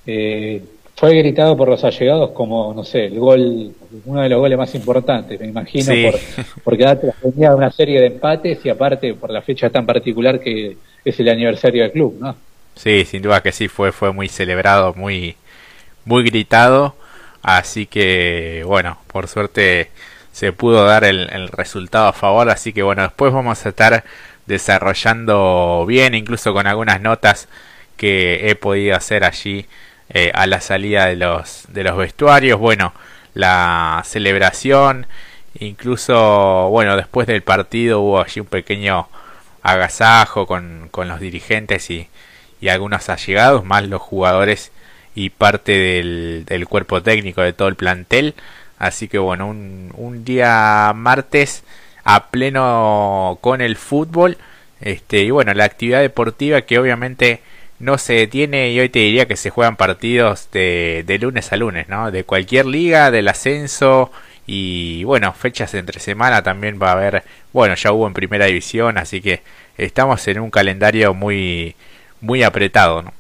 Eh, 0.07 0.63
fue 1.01 1.15
gritado 1.17 1.57
por 1.57 1.67
los 1.67 1.83
allegados 1.83 2.33
como, 2.33 2.75
no 2.75 2.85
sé, 2.85 3.07
el 3.07 3.19
gol, 3.19 3.73
uno 4.05 4.21
de 4.21 4.29
los 4.29 4.39
goles 4.39 4.59
más 4.59 4.75
importantes, 4.75 5.41
me 5.41 5.47
imagino, 5.47 5.95
por, 6.11 6.21
porque 6.63 6.85
tenía 7.23 7.55
una 7.55 7.73
serie 7.73 8.01
de 8.01 8.09
empates 8.09 8.59
y 8.67 8.69
aparte 8.69 9.15
por 9.15 9.31
la 9.31 9.41
fecha 9.41 9.71
tan 9.71 9.87
particular 9.87 10.39
que 10.39 10.77
es 11.03 11.19
el 11.19 11.31
aniversario 11.31 11.85
del 11.85 11.93
club, 11.93 12.19
¿no? 12.21 12.37
Sí, 12.77 13.07
sin 13.07 13.23
duda 13.23 13.41
que 13.41 13.51
sí, 13.51 13.67
fue, 13.67 13.93
fue 13.93 14.13
muy 14.13 14.29
celebrado, 14.29 14.93
muy, 14.93 15.37
muy 16.05 16.23
gritado, 16.23 16.95
así 17.41 17.87
que, 17.87 18.63
bueno, 18.67 18.99
por 19.07 19.27
suerte 19.27 19.89
se 20.33 20.53
pudo 20.53 20.85
dar 20.85 21.05
el, 21.05 21.31
el 21.33 21.49
resultado 21.49 22.09
a 22.09 22.13
favor, 22.13 22.51
así 22.51 22.75
que 22.75 22.83
bueno, 22.83 23.01
después 23.01 23.33
vamos 23.33 23.65
a 23.65 23.71
estar 23.71 24.05
desarrollando 24.45 25.87
bien, 25.89 26.15
incluso 26.15 26.53
con 26.53 26.67
algunas 26.67 27.01
notas 27.01 27.49
que 27.97 28.51
he 28.51 28.55
podido 28.55 28.95
hacer 28.97 29.25
allí 29.25 29.65
eh, 30.11 30.31
a 30.35 30.47
la 30.47 30.61
salida 30.61 31.07
de 31.07 31.17
los, 31.17 31.65
de 31.69 31.85
los 31.85 31.97
vestuarios, 31.97 32.59
bueno, 32.59 32.93
la 33.35 34.03
celebración, 34.05 35.07
incluso, 35.59 36.69
bueno, 36.71 36.97
después 36.97 37.27
del 37.27 37.43
partido 37.43 38.01
hubo 38.01 38.21
allí 38.21 38.41
un 38.41 38.47
pequeño 38.47 39.09
agasajo 39.63 40.47
con, 40.47 40.89
con 40.91 41.09
los 41.09 41.21
dirigentes 41.21 41.91
y, 41.91 42.09
y 42.61 42.69
algunos 42.69 43.09
allegados, 43.09 43.65
más 43.65 43.87
los 43.87 44.03
jugadores 44.03 44.73
y 45.15 45.31
parte 45.31 45.73
del, 45.73 46.45
del, 46.47 46.67
cuerpo 46.67 47.03
técnico 47.03 47.43
de 47.43 47.53
todo 47.53 47.69
el 47.69 47.77
plantel. 47.77 48.35
Así 48.79 49.09
que 49.09 49.19
bueno, 49.19 49.47
un, 49.49 49.93
un 49.97 50.25
día 50.25 50.93
martes 50.95 51.65
a 52.05 52.31
pleno 52.31 53.39
con 53.41 53.61
el 53.61 53.77
fútbol. 53.77 54.39
Este, 54.81 55.21
y 55.21 55.31
bueno, 55.31 55.53
la 55.55 55.65
actividad 55.65 56.01
deportiva 56.01 56.63
que 56.63 56.79
obviamente 56.79 57.43
no 57.81 57.99
se 57.99 58.15
detiene 58.15 58.71
y 58.71 58.79
hoy 58.79 58.89
te 58.91 59.01
diría 59.01 59.27
que 59.27 59.37
se 59.37 59.51
juegan 59.51 59.77
partidos 59.77 60.49
de, 60.53 61.03
de 61.07 61.19
lunes 61.19 61.53
a 61.53 61.57
lunes, 61.57 61.89
¿no? 61.89 62.11
De 62.11 62.25
cualquier 62.25 62.67
liga, 62.67 63.11
del 63.11 63.29
ascenso 63.29 64.11
y 64.47 65.05
bueno, 65.05 65.33
fechas 65.33 65.75
entre 65.75 66.01
semana 66.01 66.43
también 66.43 66.79
va 66.81 66.91
a 66.91 66.93
haber, 66.93 67.23
bueno, 67.53 67.75
ya 67.75 67.93
hubo 67.93 68.07
en 68.07 68.15
primera 68.15 68.47
división, 68.47 68.99
así 68.99 69.21
que 69.21 69.43
estamos 69.79 70.27
en 70.29 70.41
un 70.41 70.51
calendario 70.51 71.15
muy 71.15 71.75
muy 72.21 72.43
apretado, 72.43 73.03
¿no? 73.03 73.13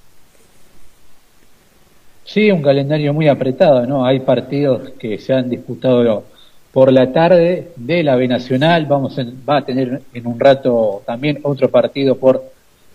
Sí, 2.25 2.50
un 2.50 2.62
calendario 2.62 3.12
muy 3.12 3.29
apretado, 3.29 3.87
¿no? 3.87 4.05
Hay 4.05 4.21
partidos 4.21 4.90
que 4.99 5.19
se 5.19 5.33
han 5.33 5.49
disputado 5.49 6.25
por 6.73 6.93
la 6.93 7.12
tarde 7.12 7.73
de 7.76 8.02
la 8.02 8.14
B 8.17 8.29
Nacional, 8.29 8.87
vamos 8.87 9.19
va 9.19 9.57
a 9.57 9.64
tener 9.64 10.02
en 10.14 10.26
un 10.26 10.38
rato 10.38 11.02
también 11.07 11.40
otro 11.43 11.69
partido 11.71 12.17
por 12.17 12.45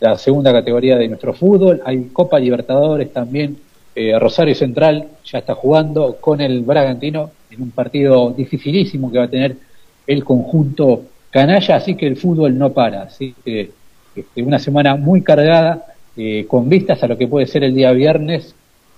la 0.10 0.18
segunda 0.18 0.52
categoría 0.52 0.98
de 0.98 1.08
nuestro 1.08 1.34
fútbol. 1.34 1.82
Hay 1.84 2.10
Copa 2.14 2.40
Libertadores 2.40 3.12
también. 3.12 3.58
Eh, 3.96 4.18
Rosario 4.20 4.54
Central 4.54 5.08
ya 5.26 5.40
está 5.40 5.56
jugando 5.56 6.18
con 6.20 6.42
el 6.42 6.62
Bragantino 6.62 7.32
en 7.50 7.62
un 7.64 7.72
partido 7.72 8.32
dificilísimo 8.32 9.12
que 9.12 9.18
va 9.18 9.24
a 9.26 9.30
tener 9.30 9.56
el 10.06 10.24
conjunto 10.24 11.04
canalla, 11.32 11.78
así 11.78 11.96
que 11.96 12.06
el 12.06 12.18
fútbol 12.18 12.58
no 12.58 12.72
para. 12.72 13.04
Así 13.04 13.34
que 13.44 13.72
este, 14.16 14.44
una 14.44 14.60
semana 14.60 14.96
muy 14.96 15.22
cargada, 15.22 15.86
eh, 16.18 16.46
con 16.48 16.70
vistas 16.70 17.02
a 17.04 17.08
lo 17.08 17.18
que 17.18 17.28
puede 17.28 17.48
ser 17.48 17.64
el 17.64 17.74
día 17.74 17.92
viernes, 17.92 18.54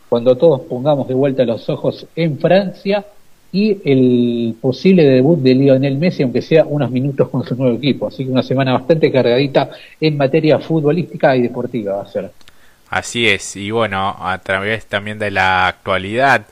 cuando 0.09 0.35
todos 0.35 0.61
pongamos 0.61 1.07
de 1.07 1.13
vuelta 1.13 1.45
los 1.45 1.69
ojos 1.69 2.05
en 2.15 2.37
Francia 2.37 3.05
y 3.51 3.77
el 3.85 4.55
posible 4.59 5.03
debut 5.03 5.39
de 5.39 5.55
Lionel 5.55 5.97
Messi, 5.97 6.23
aunque 6.23 6.41
sea 6.41 6.65
unos 6.65 6.91
minutos 6.91 7.29
con 7.29 7.45
su 7.45 7.55
nuevo 7.55 7.77
equipo. 7.77 8.07
Así 8.07 8.25
que 8.25 8.31
una 8.31 8.43
semana 8.43 8.73
bastante 8.73 9.11
cargadita 9.11 9.69
en 9.99 10.17
materia 10.17 10.59
futbolística 10.59 11.35
y 11.35 11.43
deportiva 11.43 11.97
va 11.97 12.03
a 12.03 12.07
ser. 12.07 12.31
Así 12.89 13.27
es, 13.27 13.55
y 13.55 13.71
bueno, 13.71 14.15
a 14.19 14.37
través 14.39 14.85
también 14.85 15.19
de 15.19 15.31
la 15.31 15.67
actualidad, 15.67 16.45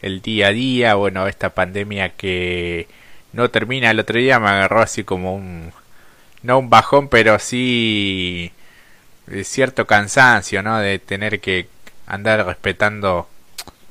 el 0.00 0.22
día 0.22 0.48
a 0.48 0.52
día, 0.52 0.94
bueno, 0.94 1.26
esta 1.28 1.50
pandemia 1.50 2.10
que 2.10 2.86
no 3.32 3.50
termina. 3.50 3.90
El 3.90 4.00
otro 4.00 4.18
día 4.18 4.38
me 4.40 4.48
agarró 4.48 4.80
así 4.80 5.04
como 5.04 5.34
un, 5.34 5.72
no 6.42 6.58
un 6.58 6.70
bajón, 6.70 7.08
pero 7.08 7.38
sí 7.38 8.52
eh, 9.28 9.44
cierto 9.44 9.86
cansancio, 9.86 10.62
¿no? 10.62 10.78
De 10.78 10.98
tener 10.98 11.40
que 11.40 11.68
andar 12.06 12.44
respetando, 12.46 13.28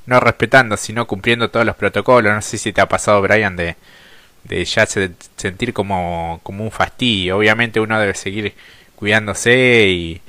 no 0.06 0.20
respetando, 0.20 0.78
sino 0.78 1.08
cumpliendo 1.08 1.50
todos 1.50 1.66
los 1.66 1.76
protocolos. 1.76 2.34
No 2.34 2.42
sé 2.42 2.58
si 2.58 2.74
te 2.74 2.82
ha 2.82 2.88
pasado, 2.88 3.22
Brian, 3.22 3.56
de, 3.56 3.76
de 4.44 4.66
ya 4.66 4.86
sentir 4.86 5.74
como, 5.74 6.40
como 6.44 6.64
un 6.64 6.72
fastidio. 6.72 7.38
Obviamente 7.38 7.80
uno 7.80 8.00
debe 8.00 8.14
seguir 8.14 8.54
cuidándose 8.96 9.90
y, 9.90 10.22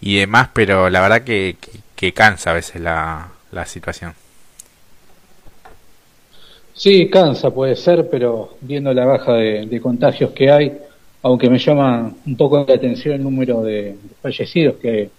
y 0.00 0.18
demás, 0.18 0.50
pero 0.52 0.90
la 0.90 1.00
verdad 1.00 1.22
que, 1.22 1.56
que, 1.94 2.12
cansa 2.12 2.50
a 2.50 2.54
veces 2.54 2.80
la, 2.80 3.28
la 3.52 3.66
situación. 3.66 4.14
Sí, 6.74 7.08
cansa, 7.10 7.50
puede 7.50 7.74
ser, 7.74 8.08
pero 8.08 8.56
viendo 8.60 8.92
la 8.94 9.04
baja 9.04 9.34
de, 9.34 9.80
contagios 9.80 10.30
que 10.30 10.50
hay, 10.50 10.78
aunque 11.22 11.50
me 11.50 11.58
llama 11.58 12.12
un 12.24 12.36
poco 12.36 12.64
la 12.66 12.74
atención 12.74 13.16
el 13.16 13.22
número 13.24 13.62
de, 13.62 13.96
fallecidos, 14.22 14.76
que, 14.76 15.10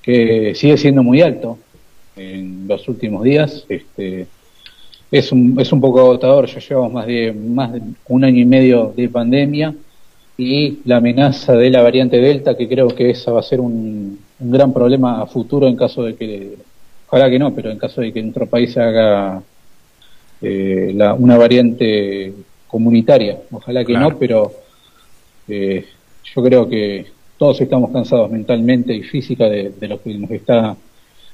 que 0.00 0.54
sigue 0.54 0.78
siendo 0.78 1.02
muy 1.02 1.20
alto 1.20 1.58
en 2.16 2.66
los 2.68 2.88
últimos 2.88 3.22
días, 3.24 3.64
este, 3.68 4.26
es 5.10 5.32
un, 5.32 5.58
es 5.60 5.72
un 5.72 5.80
poco 5.80 6.00
agotador, 6.00 6.46
ya 6.46 6.60
llevamos 6.60 6.92
más 6.92 7.06
de, 7.06 7.32
más 7.32 7.72
de 7.72 7.82
un 8.08 8.24
año 8.24 8.40
y 8.40 8.44
medio 8.44 8.92
de 8.96 9.08
pandemia 9.08 9.74
y 10.36 10.78
la 10.84 10.96
amenaza 10.96 11.54
de 11.54 11.70
la 11.70 11.82
variante 11.82 12.20
Delta, 12.20 12.56
que 12.56 12.68
creo 12.68 12.88
que 12.88 13.10
esa 13.10 13.32
va 13.32 13.40
a 13.40 13.44
ser 13.44 13.60
un, 13.60 14.18
un 14.40 14.50
gran 14.50 14.72
problema 14.72 15.22
a 15.22 15.26
futuro 15.26 15.68
en 15.68 15.76
caso 15.76 16.02
de 16.02 16.14
que, 16.16 16.56
ojalá 17.06 17.30
que 17.30 17.38
no, 17.38 17.54
pero 17.54 17.70
en 17.70 17.78
caso 17.78 18.00
de 18.00 18.12
que 18.12 18.18
en 18.18 18.26
nuestro 18.26 18.46
país 18.46 18.72
se 18.72 18.80
haga 18.80 19.42
eh, 20.40 20.92
la, 20.94 21.14
una 21.14 21.36
variante 21.36 22.32
comunitaria. 22.66 23.38
Ojalá 23.52 23.84
que 23.84 23.92
no, 23.92 24.18
pero 24.18 24.52
eh, 25.46 25.86
yo 26.34 26.42
creo 26.42 26.68
que 26.68 27.06
todos 27.38 27.60
estamos 27.60 27.90
cansados 27.92 28.30
mentalmente 28.30 28.92
y 28.94 29.02
física 29.02 29.48
de, 29.48 29.72
lo 29.80 30.02
que 30.02 30.14
nos 30.14 30.30
está 30.30 30.76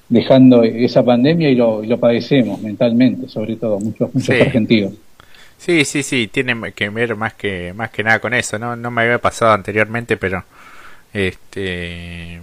dejando 0.08 0.62
esa 0.64 1.04
pandemia 1.04 1.50
y 1.50 1.54
lo, 1.54 1.82
lo 1.82 1.98
padecemos 1.98 2.60
mentalmente, 2.62 3.28
sobre 3.28 3.56
todo 3.56 3.78
muchos, 3.80 4.14
muchos 4.14 4.40
argentinos. 4.40 4.94
Sí, 5.56 5.84
sí, 5.84 6.02
sí, 6.02 6.28
tiene 6.28 6.72
que 6.72 6.88
ver 6.88 7.16
más 7.16 7.34
que 7.34 7.72
más 7.74 7.90
que 7.90 8.04
nada 8.04 8.20
con 8.20 8.32
eso, 8.34 8.58
¿no? 8.58 8.76
No 8.76 8.90
me 8.90 9.02
había 9.02 9.18
pasado 9.18 9.52
anteriormente, 9.52 10.16
pero 10.16 10.44
este 11.12 12.40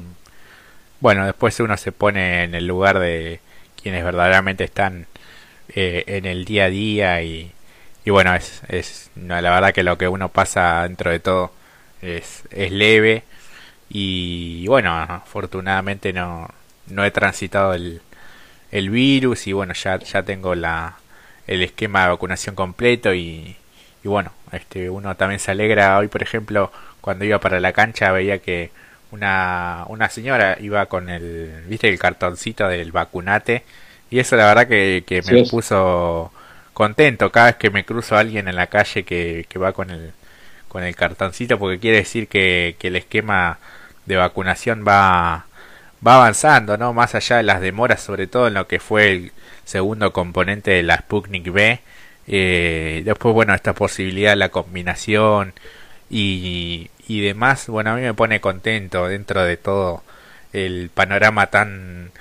bueno, 1.00 1.26
después 1.26 1.60
uno 1.60 1.78
se 1.78 1.92
pone 1.92 2.44
en 2.44 2.56
el 2.56 2.68
lugar 2.68 3.00
de 3.00 3.40
quienes 3.82 4.04
verdaderamente 4.04 4.64
están 4.64 5.08
eh, 5.76 6.04
en 6.08 6.26
el 6.26 6.46
día 6.46 6.66
a 6.66 6.70
día 6.70 7.22
y, 7.24 7.52
y 8.06 8.10
bueno, 8.12 8.36
es, 8.36 8.62
es 8.70 9.12
la 9.16 9.42
verdad 9.42 9.74
que 9.74 9.84
lo 9.84 9.98
que 9.98 10.08
uno 10.08 10.30
pasa 10.30 10.84
dentro 10.84 11.12
de 11.12 11.20
todo 11.20 11.52
es, 12.02 12.44
es 12.52 12.72
leve 12.72 13.24
y 13.90 14.68
bueno, 14.68 14.94
afortunadamente 14.96 16.14
no, 16.14 16.50
no 16.88 17.06
he 17.06 17.12
transitado 17.12 17.74
el, 17.74 18.01
el 18.72 18.89
virus 18.89 19.48
y 19.48 19.54
bueno, 19.54 19.74
ya, 19.74 20.00
ya 20.00 20.24
tengo 20.24 20.56
la, 20.56 20.98
el 21.48 21.62
esquema 21.63 22.04
de 22.04 22.10
vacunación 22.10 22.56
completo 22.56 23.13
y, 23.13 23.56
y 24.04 24.08
bueno, 24.08 24.32
este, 24.51 24.89
uno 24.89 25.15
también 25.15 25.39
se 25.39 25.51
alegra. 25.51 25.98
Hoy, 25.98 26.08
por 26.08 26.24
ejemplo, 26.24 26.72
cuando 27.01 27.25
iba 27.25 27.39
para 27.39 27.60
la 27.60 27.74
cancha 27.74 28.12
veía 28.12 28.39
que 28.39 28.72
una, 29.12 29.86
una 29.88 30.10
señora 30.10 30.58
iba 30.60 30.86
con 30.88 31.10
el, 31.10 31.63
viste, 31.68 31.88
el 31.89 32.00
cartoncito 32.00 32.68
del 32.68 32.92
vacunate 32.92 33.63
y 34.10 34.20
eso 34.20 34.36
la 34.36 34.46
verdad 34.48 34.68
que, 34.68 35.04
que 35.06 35.22
me 35.22 35.46
puso 35.46 36.32
contento 36.74 37.32
cada 37.32 37.48
vez 37.48 37.56
que 37.56 37.70
me 37.70 37.86
cruzo 37.86 38.15
a 38.15 38.20
alguien 38.20 38.48
en 38.48 38.56
la 38.56 38.68
calle 38.68 39.04
que, 39.04 39.46
que 39.48 39.60
va 39.60 39.74
con 39.74 39.89
el, 39.89 40.12
con 40.68 40.84
el 40.84 40.96
cartoncito 40.96 41.58
porque 41.58 41.80
quiere 41.80 41.98
decir 41.98 42.27
que, 42.27 42.75
que 42.80 42.89
el 42.89 42.96
esquema 42.98 43.60
de 44.06 44.18
vacunación 44.18 44.84
va, 44.88 45.46
va 46.06 46.16
avanzando, 46.16 46.78
¿no? 46.78 46.94
Más 46.94 47.16
allá 47.16 47.38
de 47.38 47.44
las 47.44 47.62
demoras, 47.62 48.02
sobre 48.02 48.28
todo 48.28 48.48
en 48.48 48.56
lo 48.56 48.68
que 48.68 48.80
fue 48.80 49.12
el 49.12 49.32
segundo 49.66 50.14
componente 50.14 50.72
de 50.72 50.84
la 50.84 50.98
Sputnik 50.98 51.52
B. 51.52 51.80
Eh, 52.28 53.02
después, 53.06 53.34
bueno, 53.34 53.54
esta 53.54 53.74
posibilidad 53.74 54.32
de 54.32 54.36
la 54.38 54.50
combinación 54.50 55.54
y, 56.10 56.90
y 57.08 57.22
demás, 57.22 57.68
bueno, 57.68 57.92
a 57.92 57.96
mí 57.96 58.02
me 58.02 58.14
pone 58.14 58.42
contento 58.42 59.08
dentro 59.08 59.44
de 59.44 59.58
todo 59.58 60.04
el 60.54 60.90
panorama 60.94 61.48
tan 61.48 62.12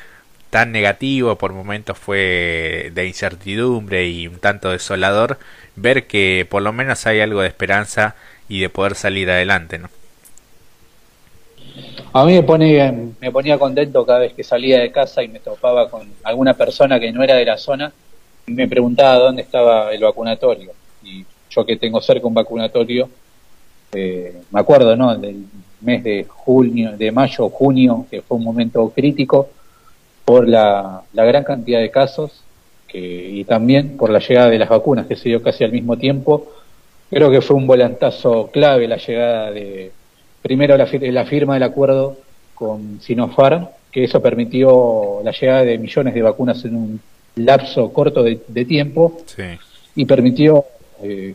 tan 0.50 0.70
negativo, 0.72 1.36
por 1.36 1.52
momentos 1.52 1.98
fue 1.98 2.90
de 2.94 3.06
incertidumbre 3.06 4.06
y 4.06 4.28
un 4.28 4.38
tanto 4.38 4.70
desolador, 4.70 5.38
ver 5.74 6.06
que 6.06 6.46
por 6.48 6.62
lo 6.62 6.72
menos 6.72 7.06
hay 7.06 7.20
algo 7.20 7.42
de 7.42 7.48
esperanza 7.48 8.14
y 8.48 8.60
de 8.60 8.68
poder 8.68 8.94
salir 8.94 9.28
adelante, 9.30 9.78
¿no? 9.78 9.90
A 12.12 12.24
mí 12.24 12.40
me, 12.40 12.92
me 13.20 13.32
ponía 13.32 13.58
contento 13.58 14.06
cada 14.06 14.20
vez 14.20 14.32
que 14.34 14.44
salía 14.44 14.80
de 14.80 14.92
casa 14.92 15.22
y 15.22 15.28
me 15.28 15.40
topaba 15.40 15.88
con 15.90 16.08
alguna 16.22 16.54
persona 16.54 17.00
que 17.00 17.10
no 17.10 17.22
era 17.22 17.34
de 17.34 17.44
la 17.44 17.58
zona 17.58 17.92
y 18.46 18.52
me 18.52 18.68
preguntaba 18.68 19.18
dónde 19.18 19.42
estaba 19.42 19.92
el 19.92 20.02
vacunatorio. 20.02 20.70
Y 21.02 21.24
yo 21.50 21.66
que 21.66 21.76
tengo 21.76 22.00
cerca 22.00 22.26
un 22.26 22.34
vacunatorio, 22.34 23.08
eh, 23.92 24.40
me 24.50 24.60
acuerdo, 24.60 24.94
¿no? 24.94 25.16
Del 25.16 25.44
mes 25.80 26.04
de 26.04 26.24
junio, 26.28 26.96
de 26.96 27.10
mayo, 27.10 27.48
junio, 27.48 28.06
que 28.10 28.22
fue 28.22 28.36
un 28.36 28.44
momento 28.44 28.88
crítico, 28.90 29.48
por 30.24 30.48
la, 30.48 31.02
gran 31.12 31.44
cantidad 31.44 31.80
de 31.80 31.90
casos 31.90 32.42
que, 32.88 32.98
y 32.98 33.44
también 33.44 33.96
por 33.96 34.10
la 34.10 34.20
llegada 34.20 34.50
de 34.50 34.58
las 34.58 34.68
vacunas, 34.68 35.06
que 35.06 35.16
se 35.16 35.28
dio 35.28 35.42
casi 35.42 35.64
al 35.64 35.72
mismo 35.72 35.96
tiempo. 35.96 36.52
Creo 37.10 37.30
que 37.30 37.40
fue 37.40 37.56
un 37.56 37.66
volantazo 37.66 38.50
clave 38.52 38.88
la 38.88 38.96
llegada 38.96 39.50
de, 39.50 39.92
primero 40.44 40.76
la, 40.76 40.86
la 41.00 41.24
firma 41.24 41.54
del 41.54 41.62
acuerdo 41.62 42.18
con 42.54 43.00
Sinopharm, 43.00 43.66
que 43.90 44.04
eso 44.04 44.20
permitió 44.20 45.22
la 45.24 45.32
llegada 45.32 45.64
de 45.64 45.78
millones 45.78 46.12
de 46.12 46.20
vacunas 46.20 46.62
en 46.66 46.76
un 46.76 47.00
lapso 47.36 47.90
corto 47.94 48.22
de, 48.22 48.64
tiempo 48.66 49.16
y 49.96 50.04
permitió, 50.04 50.66
eh, 51.02 51.34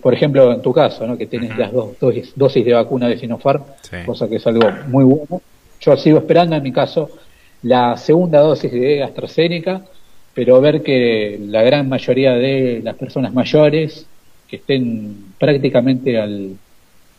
por 0.00 0.14
ejemplo, 0.14 0.52
en 0.52 0.62
tu 0.62 0.72
caso, 0.72 1.04
¿no? 1.04 1.18
que 1.18 1.26
tienes 1.26 1.58
las 1.58 1.72
dos 1.72 1.98
dosis, 1.98 2.64
de 2.64 2.72
vacuna 2.72 3.08
de 3.08 3.18
Sinopharm, 3.18 3.64
cosa 4.06 4.28
que 4.28 4.36
es 4.36 4.46
algo 4.46 4.70
muy 4.86 5.02
bueno. 5.02 5.42
Yo 5.80 5.96
sigo 5.96 6.18
esperando, 6.18 6.54
en 6.54 6.62
mi 6.62 6.70
caso, 6.70 7.10
la 7.62 7.96
segunda 7.96 8.38
dosis 8.38 8.70
de 8.70 9.02
AstraZeneca, 9.02 9.82
pero 10.32 10.60
ver 10.60 10.80
que 10.80 11.40
la 11.48 11.62
gran 11.62 11.88
mayoría 11.88 12.34
de 12.34 12.80
las 12.84 12.94
personas 12.94 13.34
mayores 13.34 14.06
que 14.48 14.56
estén 14.56 15.34
prácticamente 15.38 16.20
al, 16.20 16.56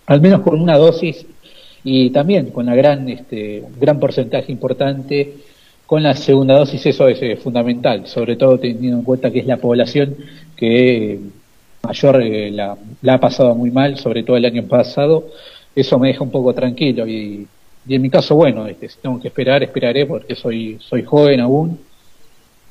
al 0.08 0.22
menos 0.22 0.42
con 0.42 0.60
una 0.60 0.78
dosis 0.78 1.26
y 1.84 2.10
también 2.10 2.52
con 2.52 2.66
la 2.66 2.76
gran, 2.76 3.08
este, 3.10 3.64
gran 3.80 4.00
porcentaje 4.00 4.52
importante. 4.52 5.34
Con 5.86 6.02
la 6.02 6.16
segunda 6.16 6.58
dosis, 6.58 6.84
eso 6.88 7.08
es 7.08 7.22
eh, 7.22 7.36
fundamental, 7.36 8.08
sobre 8.08 8.36
todo 8.38 8.58
teniendo 8.58 8.98
en 8.98 9.04
cuenta 9.04 9.30
que 9.30 9.40
es 9.40 9.46
la 9.46 9.58
población 9.58 10.16
que 10.56 11.20
mayor 11.84 12.24
eh, 12.24 12.50
la, 12.50 12.76
la, 13.04 13.14
ha 13.14 13.20
pasado 13.20 13.54
muy 13.54 13.70
mal, 13.70 14.00
sobre 14.00 14.24
todo 14.24 14.36
el 14.36 14.46
año 14.46 14.64
pasado, 14.64 15.28
eso 15.76 16.00
me 16.00 16.08
deja 16.08 16.24
un 16.24 16.32
poco 16.32 16.56
tranquilo 16.56 17.08
y 17.08 17.48
y 17.88 17.96
en 17.96 18.02
mi 18.02 18.10
caso, 18.10 18.36
bueno, 18.36 18.66
este, 18.68 18.90
si 18.90 18.98
tengo 19.00 19.20
que 19.20 19.28
esperar, 19.28 19.62
esperaré 19.62 20.06
porque 20.06 20.36
soy, 20.36 20.78
soy 20.80 21.04
joven 21.04 21.40
aún, 21.40 21.80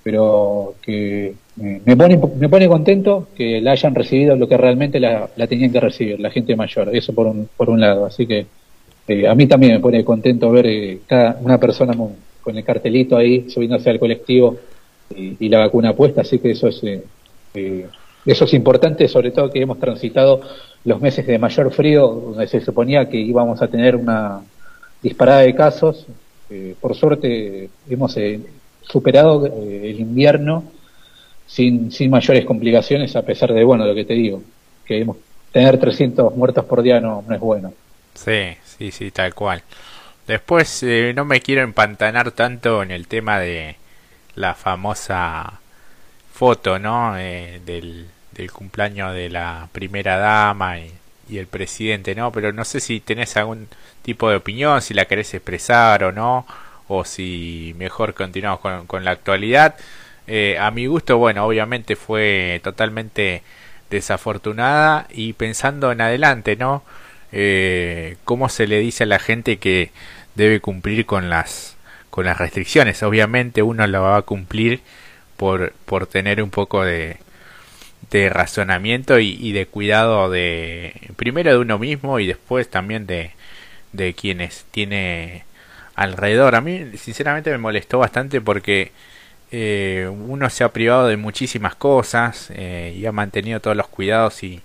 pero 0.02 0.74
que 0.82 1.34
me 1.56 1.96
pone, 1.96 2.20
me 2.36 2.48
pone 2.48 2.68
contento 2.68 3.28
que 3.36 3.60
la 3.60 3.72
hayan 3.72 3.94
recibido 3.94 4.36
lo 4.36 4.48
que 4.48 4.56
realmente 4.56 4.98
la, 4.98 5.28
tenían 5.48 5.72
que 5.72 5.80
recibir, 5.80 6.18
la 6.20 6.30
gente 6.30 6.56
mayor, 6.56 6.94
eso 6.94 7.14
por 7.14 7.26
un, 7.26 7.48
por 7.56 7.70
un 7.70 7.80
lado. 7.80 8.06
Así 8.06 8.26
que 8.26 8.46
eh, 9.06 9.28
a 9.28 9.34
mí 9.34 9.46
también 9.46 9.74
me 9.74 9.80
pone 9.80 10.04
contento 10.04 10.50
ver 10.50 10.66
eh, 10.66 11.00
cada 11.06 11.38
una 11.40 11.58
persona 11.58 11.94
con 12.42 12.56
el 12.56 12.64
cartelito 12.64 13.16
ahí 13.16 13.48
subiéndose 13.48 13.90
al 13.90 13.98
colectivo 13.98 14.56
y, 15.14 15.48
la 15.48 15.60
vacuna 15.60 15.94
puesta, 15.94 16.22
así 16.22 16.38
que 16.38 16.50
eso 16.50 16.68
es, 16.68 16.82
eh, 16.82 17.86
eso 18.26 18.44
es 18.44 18.54
importante, 18.54 19.06
sobre 19.06 19.30
todo 19.30 19.50
que 19.50 19.60
hemos 19.60 19.78
transitado 19.78 20.40
los 20.84 21.00
meses 21.00 21.26
de 21.26 21.38
mayor 21.38 21.72
frío, 21.72 22.08
donde 22.08 22.46
se 22.46 22.60
suponía 22.60 23.08
que 23.08 23.18
íbamos 23.18 23.60
a 23.60 23.68
tener 23.68 23.96
una 23.96 24.42
disparada 25.02 25.40
de 25.40 25.54
casos. 25.54 26.06
Eh, 26.50 26.74
por 26.80 26.94
suerte 26.94 27.70
hemos 27.88 28.16
eh, 28.16 28.40
superado 28.82 29.46
eh, 29.46 29.90
el 29.90 30.00
invierno 30.00 30.64
sin, 31.46 31.92
sin 31.92 32.10
mayores 32.10 32.44
complicaciones, 32.44 33.14
a 33.16 33.22
pesar 33.22 33.52
de, 33.52 33.64
bueno, 33.64 33.86
lo 33.86 33.94
que 33.94 34.04
te 34.04 34.14
digo, 34.14 34.42
que 34.84 35.06
tener 35.52 35.78
300 35.78 36.34
muertos 36.36 36.64
por 36.64 36.82
día 36.82 37.00
no, 37.00 37.24
no 37.26 37.34
es 37.34 37.40
bueno. 37.40 37.72
Sí, 38.14 38.56
sí, 38.64 38.90
sí, 38.90 39.10
tal 39.10 39.34
cual. 39.34 39.62
Después 40.26 40.84
no 41.14 41.24
me 41.24 41.40
quiero 41.40 41.62
empantanar 41.62 42.30
tanto 42.32 42.82
en 42.82 42.90
el 42.90 43.06
tema 43.08 43.38
de 43.38 43.76
la 44.36 44.54
famosa 44.54 45.60
foto, 46.32 46.78
¿no? 46.78 47.14
del, 47.14 48.06
del 48.32 48.52
cumpleaños 48.52 49.14
de 49.14 49.30
la 49.30 49.68
primera 49.72 50.16
dama 50.18 50.78
y 50.80 50.90
y 51.28 51.38
el 51.38 51.46
presidente, 51.46 52.14
¿no? 52.14 52.32
Pero 52.32 52.52
no 52.52 52.64
sé 52.64 52.80
si 52.80 53.00
tenés 53.00 53.36
algún 53.36 53.68
tipo 54.02 54.30
de 54.30 54.36
opinión, 54.36 54.82
si 54.82 54.94
la 54.94 55.06
querés 55.06 55.32
expresar 55.34 56.04
o 56.04 56.12
no, 56.12 56.46
o 56.88 57.04
si 57.04 57.74
mejor 57.78 58.14
continuamos 58.14 58.60
con, 58.60 58.86
con 58.86 59.04
la 59.04 59.12
actualidad. 59.12 59.76
Eh, 60.26 60.56
a 60.58 60.70
mi 60.70 60.86
gusto, 60.86 61.18
bueno, 61.18 61.44
obviamente 61.46 61.96
fue 61.96 62.60
totalmente 62.64 63.42
desafortunada 63.90 65.06
y 65.10 65.34
pensando 65.34 65.92
en 65.92 66.00
adelante, 66.00 66.56
¿no? 66.56 66.82
Eh, 67.32 68.16
¿Cómo 68.24 68.48
se 68.48 68.66
le 68.66 68.78
dice 68.80 69.04
a 69.04 69.06
la 69.06 69.18
gente 69.18 69.58
que 69.58 69.90
debe 70.34 70.60
cumplir 70.60 71.06
con 71.06 71.30
las 71.30 71.76
con 72.10 72.26
las 72.26 72.38
restricciones? 72.38 73.02
Obviamente 73.02 73.62
uno 73.62 73.86
lo 73.86 74.02
va 74.02 74.16
a 74.18 74.22
cumplir 74.22 74.80
por, 75.36 75.72
por 75.84 76.06
tener 76.06 76.42
un 76.42 76.50
poco 76.50 76.84
de, 76.84 77.18
de 78.10 78.28
razonamiento 78.30 79.18
y, 79.18 79.52
de 79.52 79.66
cuidado 79.66 80.30
de 80.30 80.94
primero 81.16 81.52
de 81.52 81.58
uno 81.58 81.78
mismo 81.78 82.20
y 82.20 82.26
después 82.26 82.70
también 82.70 83.06
de, 83.06 83.32
de 83.92 84.14
quienes 84.14 84.64
tiene 84.70 85.44
alrededor. 85.96 86.54
A 86.54 86.60
mí 86.60 86.96
sinceramente 86.96 87.50
me 87.50 87.58
molestó 87.58 87.98
bastante 87.98 88.40
porque 88.40 88.92
eh, 89.56 90.08
uno 90.08 90.50
se 90.50 90.64
ha 90.64 90.72
privado 90.72 91.06
de 91.06 91.16
muchísimas 91.16 91.76
cosas 91.76 92.50
eh, 92.50 92.92
y 92.96 93.06
ha 93.06 93.12
mantenido 93.12 93.60
todos 93.60 93.76
los 93.76 93.86
cuidados 93.86 94.42
y, 94.42 94.60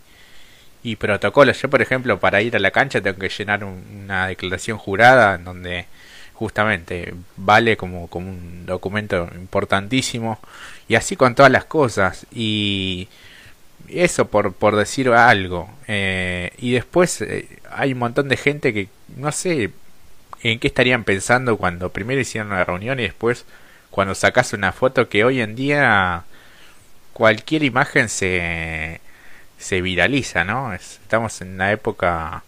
y 0.82 0.96
protocolos. 0.96 1.62
Yo, 1.62 1.70
por 1.70 1.84
ejemplo, 1.84 2.20
para 2.20 2.42
ir 2.42 2.56
a 2.56 2.60
la 2.60 2.72
cancha 2.72 3.00
tengo 3.00 3.20
que 3.20 3.30
llenar 3.30 3.64
una 3.64 4.26
declaración 4.28 4.80
jurada 4.80 5.36
en 5.36 5.44
donde 5.44 5.86
justamente 6.34 7.14
vale 7.38 7.78
como, 7.78 8.08
como 8.08 8.32
un 8.32 8.66
documento 8.66 9.30
importantísimo 9.36 10.40
y 10.88 10.96
así 10.96 11.16
con 11.16 11.36
todas 11.36 11.52
las 11.52 11.66
cosas 11.66 12.26
y 12.32 13.10
eso 13.90 14.26
por, 14.28 14.54
por 14.54 14.76
decir 14.76 15.10
algo 15.10 15.70
eh, 15.88 16.52
y 16.58 16.72
después 16.72 17.22
eh, 17.22 17.48
hay 17.70 17.94
un 17.94 18.00
montón 18.00 18.30
de 18.30 18.38
gente 18.38 18.74
que 18.74 18.88
no 19.18 19.32
sé 19.32 19.72
en 20.42 20.60
qué 20.60 20.68
estarían 20.68 21.04
pensando 21.04 21.58
cuando 21.58 21.90
primero 21.90 22.22
hicieron 22.22 22.52
una 22.54 22.64
reunión 22.64 23.00
y 23.00 23.04
después 23.04 23.46
cuando 23.92 24.16
sacas 24.16 24.54
una 24.54 24.72
foto 24.72 25.10
que 25.10 25.24
hoy 25.24 25.42
en 25.42 25.56
día 25.56 26.24
cualquier 27.14 27.64
imagen 27.64 28.10
se 28.10 29.02
se 29.58 29.82
viraliza 29.82 30.44
no 30.44 30.74
estamos 30.74 31.42
en 31.42 31.56
una 31.56 31.72
época 31.72 32.44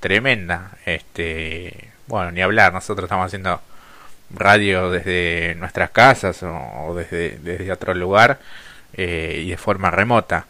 tremenda 0.00 0.72
este 0.86 1.90
bueno, 2.10 2.32
ni 2.32 2.42
hablar, 2.42 2.72
nosotros 2.72 3.04
estamos 3.04 3.26
haciendo 3.26 3.60
radio 4.30 4.90
desde 4.90 5.54
nuestras 5.56 5.90
casas 5.90 6.42
o, 6.42 6.94
desde, 6.96 7.38
desde, 7.38 7.72
otro 7.72 7.94
lugar 7.94 8.40
eh, 8.94 9.42
y 9.44 9.50
de 9.50 9.56
forma 9.56 9.90
remota 9.90 10.46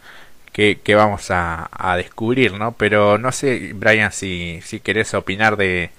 que, 0.53 0.81
vamos 0.95 1.31
a, 1.31 1.69
a, 1.73 1.97
descubrir, 1.97 2.53
¿no? 2.55 2.73
Pero 2.73 3.19
no 3.19 3.33
sé, 3.33 3.73
Brian, 3.75 4.13
si, 4.13 4.61
si 4.63 4.81
querés 4.81 5.15
opinar 5.15 5.57
de, 5.57 5.91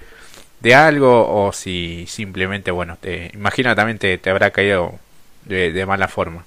de 0.61 0.75
algo 0.75 1.27
o 1.27 1.51
si 1.51 2.05
simplemente, 2.07 2.71
bueno, 2.71 2.97
te 2.99 3.31
imagino 3.33 3.75
también 3.75 3.97
te, 3.97 4.19
habrá 4.29 4.51
caído 4.51 4.93
de, 5.45 5.85
mala 5.85 6.07
forma. 6.07 6.45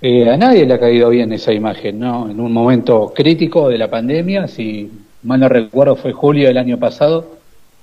Eh, 0.00 0.28
a 0.28 0.36
nadie 0.36 0.66
le 0.66 0.74
ha 0.74 0.80
caído 0.80 1.10
bien 1.10 1.32
esa 1.32 1.52
imagen, 1.52 2.00
¿no? 2.00 2.28
En 2.28 2.40
un 2.40 2.52
momento 2.52 3.12
crítico 3.14 3.68
de 3.68 3.78
la 3.78 3.88
pandemia, 3.88 4.48
si 4.48 4.90
mal 5.22 5.40
no 5.40 5.48
recuerdo, 5.48 5.96
fue 5.96 6.12
julio 6.12 6.48
del 6.48 6.58
año 6.58 6.78
pasado, 6.78 7.36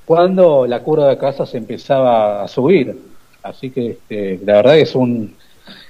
cuando 0.06 0.66
la 0.66 0.82
curva 0.82 1.08
de 1.10 1.18
casas 1.18 1.54
empezaba 1.56 2.44
a 2.44 2.48
subir. 2.48 2.98
Así 3.44 3.70
que 3.70 3.92
este, 3.92 4.40
la 4.44 4.56
verdad 4.56 4.78
es 4.80 4.96
un 4.96 5.36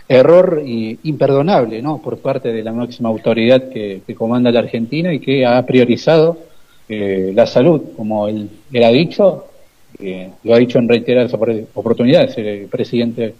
error 0.08 0.62
imperdonable 0.66 1.82
¿no? 1.84 2.00
por 2.02 2.18
parte 2.18 2.52
de 2.52 2.64
la 2.64 2.74
máxima 2.74 3.10
autoridad 3.10 3.70
que, 3.70 4.02
comanda 4.18 4.52
la 4.52 4.60
Argentina 4.60 5.14
y 5.14 5.20
que 5.20 5.46
ha 5.46 5.64
priorizado 5.66 6.38
eh, 6.90 7.32
la 7.34 7.46
salud, 7.46 7.82
como 7.96 8.28
él, 8.28 8.50
ha 8.84 8.90
dicho, 8.90 9.46
eh, 10.00 10.30
lo 10.44 10.56
ha 10.56 10.58
dicho 10.58 10.80
en 10.80 10.90
reiteradas 10.90 11.34
oportunidades 11.34 12.38
el 12.38 12.68
presidente 12.68 13.36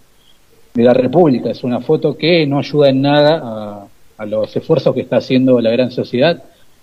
de 0.72 0.82
la 0.82 0.94
República. 0.94 1.50
Es 1.50 1.64
una 1.64 1.80
foto 1.80 2.16
que 2.16 2.46
no 2.46 2.58
ayuda 2.58 2.88
en 2.88 3.02
nada 3.02 3.88
a 4.16 4.26
los 4.26 4.54
esfuerzos 4.54 4.94
que 4.94 5.00
está 5.00 5.16
haciendo 5.16 5.60
la 5.60 5.70
gran 5.70 5.90
sociedad 5.90 6.42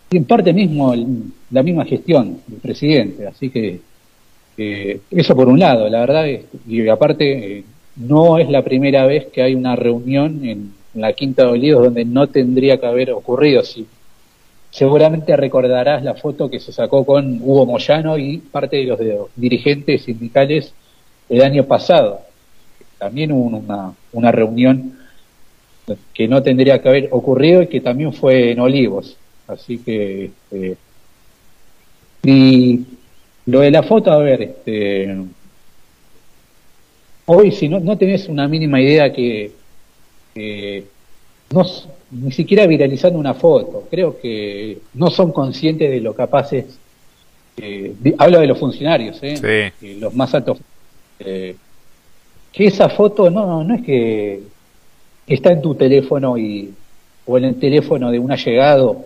y 0.09 0.17
en 0.17 0.25
parte 0.25 0.53
mismo 0.53 0.93
la 1.51 1.63
misma 1.63 1.85
gestión 1.85 2.39
del 2.47 2.59
presidente. 2.59 3.27
Así 3.27 3.49
que 3.49 3.79
eh, 4.57 5.01
eso 5.11 5.35
por 5.35 5.47
un 5.47 5.59
lado, 5.59 5.87
la 5.89 5.99
verdad, 5.99 6.25
y 6.67 6.87
aparte 6.87 7.57
eh, 7.57 7.63
no 7.95 8.37
es 8.37 8.49
la 8.49 8.63
primera 8.63 9.05
vez 9.05 9.27
que 9.27 9.41
hay 9.43 9.53
una 9.53 9.75
reunión 9.75 10.43
en, 10.43 10.77
la 10.93 11.13
Quinta 11.13 11.43
de 11.43 11.49
Olivos 11.49 11.83
donde 11.83 12.05
no 12.05 12.25
tendría 12.25 12.79
que 12.79 12.87
haber 12.87 13.11
ocurrido. 13.11 13.61
Si, 13.61 13.85
seguramente 14.77 15.35
recordarás 15.35 16.03
la 16.03 16.13
foto 16.13 16.51
que 16.51 16.59
se 16.59 16.71
sacó 16.71 17.03
con 17.03 17.39
Hugo 17.41 17.65
Moyano 17.65 18.15
y 18.15 18.37
parte 18.37 18.77
de 18.77 18.83
los, 18.83 18.99
dirigentes 19.35 20.03
sindicales 20.03 20.71
el 21.29 21.41
año 21.41 21.63
pasado. 21.63 22.21
También 22.99 23.31
hubo 23.31 23.57
una, 23.57 23.95
una 24.13 24.31
reunión 24.31 24.99
que 26.13 26.27
no 26.27 26.43
tendría 26.43 26.79
que 26.79 26.89
haber 26.89 27.09
ocurrido 27.09 27.63
y 27.63 27.67
que 27.67 27.81
también 27.81 28.13
fue 28.13 28.51
en 28.51 28.59
Olivos. 28.59 29.17
Así 29.47 29.79
que, 29.79 30.25
este, 30.25 30.77
y 32.23 32.85
lo 33.47 33.61
de 33.61 33.71
la 33.71 33.81
foto, 33.81 34.11
a 34.11 34.17
ver, 34.17 34.43
este, 34.43 35.17
hoy 37.25 37.51
si 37.51 37.67
no, 37.67 37.79
no 37.79 37.97
tenés 37.97 38.27
una 38.29 38.47
mínima 38.47 38.79
idea 38.79 39.11
que, 39.11 39.53
no, 41.49 41.65
ni 42.11 42.31
siquiera 42.31 42.65
viralizando 42.65 43.19
una 43.19 43.33
foto, 43.33 43.87
creo 43.89 44.19
que 44.19 44.79
no 44.93 45.09
son 45.09 45.31
conscientes 45.31 45.89
de 45.89 45.99
lo 45.99 46.13
capaces, 46.13 46.79
eh, 47.57 47.93
hablo 48.17 48.39
de 48.39 48.47
los 48.47 48.59
funcionarios, 48.59 49.19
¿eh? 49.21 49.71
los 49.99 50.13
más 50.13 50.33
altos, 50.33 50.59
eh, 51.19 51.55
que 52.51 52.67
esa 52.67 52.89
foto 52.89 53.29
no, 53.29 53.63
no 53.63 53.75
es 53.75 53.81
que 53.83 54.41
está 55.27 55.51
en 55.51 55.61
tu 55.61 55.75
teléfono 55.75 56.37
y 56.37 56.73
o 57.27 57.37
en 57.37 57.43
el 57.43 57.55
teléfono 57.59 58.09
de 58.09 58.19
un 58.19 58.31
allegado 58.31 59.05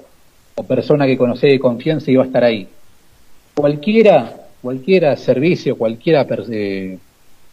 o 0.55 0.63
persona 0.63 1.07
que 1.07 1.17
conoce 1.17 1.47
de 1.47 1.59
confianza 1.59 2.11
iba 2.11 2.23
a 2.23 2.27
estar 2.27 2.43
ahí. 2.43 2.67
Cualquiera, 3.55 4.47
cualquiera 4.61 5.17
servicio, 5.17 5.75
cualquiera, 5.75 6.25
eh, 6.51 6.97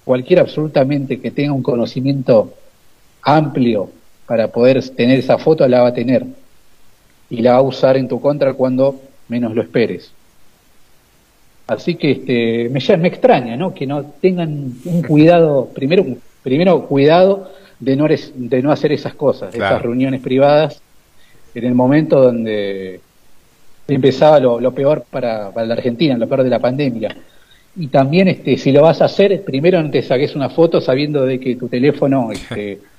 cualquiera 0.05 0.43
absolutamente 0.43 1.21
que 1.21 1.31
tenga 1.31 1.53
un 1.53 1.63
conocimiento 1.63 2.53
amplio 3.23 3.91
para 4.29 4.49
poder 4.49 4.87
tener 4.91 5.19
esa 5.19 5.39
foto 5.39 5.67
la 5.67 5.81
va 5.81 5.89
a 5.89 5.95
tener 5.95 6.25
y 7.31 7.41
la 7.41 7.53
va 7.53 7.59
a 7.59 7.63
usar 7.63 7.97
en 7.97 8.07
tu 8.07 8.21
contra 8.21 8.53
cuando 8.53 9.01
menos 9.27 9.55
lo 9.55 9.63
esperes. 9.63 10.13
Así 11.67 11.97
que 11.97 12.13
este, 12.13 12.69
me, 12.69 12.97
me 12.99 13.09
extraña, 13.09 13.57
¿no? 13.57 13.75
Que 13.75 13.87
no 13.87 14.05
tengan 14.21 14.75
un 14.85 15.03
cuidado, 15.03 15.69
primero, 15.75 16.05
primero 16.43 16.87
cuidado 16.87 17.51
de 17.81 17.97
no, 17.97 18.07
de 18.07 18.63
no 18.63 18.71
hacer 18.71 18.93
esas 18.93 19.15
cosas, 19.15 19.55
esas 19.55 19.83
reuniones 19.83 20.21
privadas 20.21 20.81
en 21.55 21.65
el 21.65 21.75
momento 21.75 22.21
donde 22.23 23.01
empezaba 23.87 24.41
lo, 24.41 24.73
peor 24.73 25.05
para, 25.11 25.51
la 25.51 25.75
Argentina, 25.75 26.17
lo 26.17 26.29
peor 26.29 26.43
de 26.43 26.51
la 26.51 26.59
pandemia. 26.59 27.17
Y 27.77 27.89
también, 27.89 28.29
este, 28.29 28.57
si 28.59 28.73
lo 28.73 28.83
vas 28.83 29.01
a 29.01 29.07
hacer, 29.07 29.43
primero 29.43 29.83
no 29.83 29.91
te 29.91 30.03
saques 30.03 30.35
una 30.35 30.51
foto 30.51 30.81
sabiendo 30.81 31.25
de 31.25 31.39
que 31.41 31.57
tu 31.57 31.69
teléfono 31.69 32.31
este, 32.33 32.81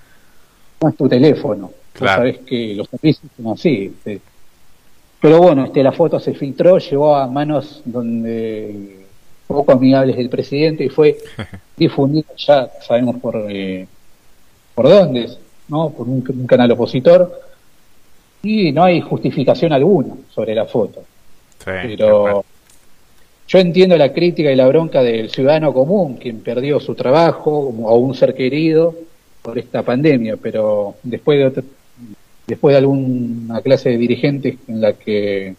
no 0.81 0.89
es 0.89 0.95
tu 0.95 1.07
teléfono. 1.07 1.71
sabes 1.93 2.39
que 2.39 2.75
los 2.75 2.87
servicios 2.87 3.31
son 3.35 3.53
así. 3.53 3.93
Este. 3.97 4.21
Pero 5.21 5.39
bueno, 5.39 5.65
este, 5.65 5.83
la 5.83 5.91
foto 5.91 6.19
se 6.19 6.33
filtró, 6.33 6.77
llegó 6.77 7.15
a 7.15 7.27
manos 7.27 7.81
donde 7.85 9.05
poco 9.47 9.71
amigables 9.71 10.15
del 10.15 10.29
presidente 10.29 10.85
y 10.85 10.89
fue 10.89 11.17
difundida 11.77 12.27
ya 12.37 12.69
sabemos 12.81 13.17
por 13.17 13.35
eh, 13.49 13.87
por 14.75 14.87
dónde, 14.87 15.29
¿no? 15.67 15.89
Por 15.89 16.07
un 16.07 16.21
canal 16.47 16.71
opositor 16.71 17.41
y 18.41 18.71
no 18.71 18.83
hay 18.83 19.01
justificación 19.01 19.73
alguna 19.73 20.15
sobre 20.33 20.55
la 20.55 20.65
foto. 20.65 21.03
Pero 21.65 22.45
yo 23.47 23.59
entiendo 23.59 23.97
la 23.97 24.13
crítica 24.13 24.51
y 24.51 24.55
la 24.55 24.67
bronca 24.67 25.03
del 25.03 25.29
ciudadano 25.29 25.73
común, 25.73 26.15
quien 26.15 26.39
perdió 26.39 26.79
su 26.79 26.95
trabajo 26.95 27.51
o 27.51 27.97
un 27.97 28.15
ser 28.15 28.33
querido 28.33 28.95
por 29.49 29.59
esta 29.59 29.83
pandemia, 29.83 30.37
pero 30.37 30.95
después 31.03 31.53
de 31.53 31.63
después 32.47 32.73
de 32.73 32.77
alguna 32.77 33.61
clase 33.61 33.89
de 33.89 33.97
dirigentes 33.97 34.55
en 34.67 34.81
la 34.81 34.93
que 34.93 35.55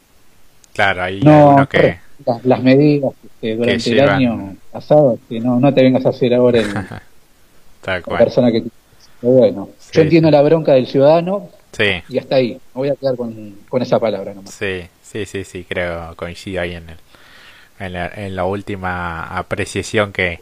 claro 0.74 1.02
hay 1.02 1.20
no 1.20 1.68
que 1.70 1.98
las, 2.44 2.62
medidas 2.62 3.12
este, 3.24 3.54
durante 3.54 3.90
el 3.92 4.00
año 4.00 4.56
pasado 4.72 5.16
que 5.28 5.38
no 5.38 5.60
no 5.60 5.72
te 5.72 5.82
vengas 5.82 6.04
a 6.04 6.08
hacer 6.08 6.34
ahora 6.34 6.58
el, 6.58 6.66
la 7.86 8.18
persona 8.18 8.50
que 8.50 8.64
bueno 9.22 9.68
yo 9.92 10.02
entiendo 10.02 10.32
la 10.32 10.42
bronca 10.42 10.72
del 10.72 10.88
ciudadano 10.88 11.48
Sí. 11.72 12.02
Y 12.08 12.18
hasta 12.18 12.36
ahí. 12.36 12.54
Me 12.74 12.80
voy 12.80 12.88
a 12.88 12.96
quedar 12.96 13.16
con, 13.16 13.56
con 13.68 13.82
esa 13.82 13.98
palabra 13.98 14.34
nomás. 14.34 14.52
Sí, 14.52 14.82
sí, 15.02 15.24
sí, 15.26 15.44
sí, 15.44 15.64
creo, 15.68 16.14
coincido 16.16 16.62
ahí 16.62 16.74
en, 16.74 16.88
el, 16.88 16.96
en, 17.78 17.92
la, 17.92 18.08
en 18.08 18.36
la 18.36 18.44
última 18.44 19.22
apreciación 19.36 20.12
que, 20.12 20.40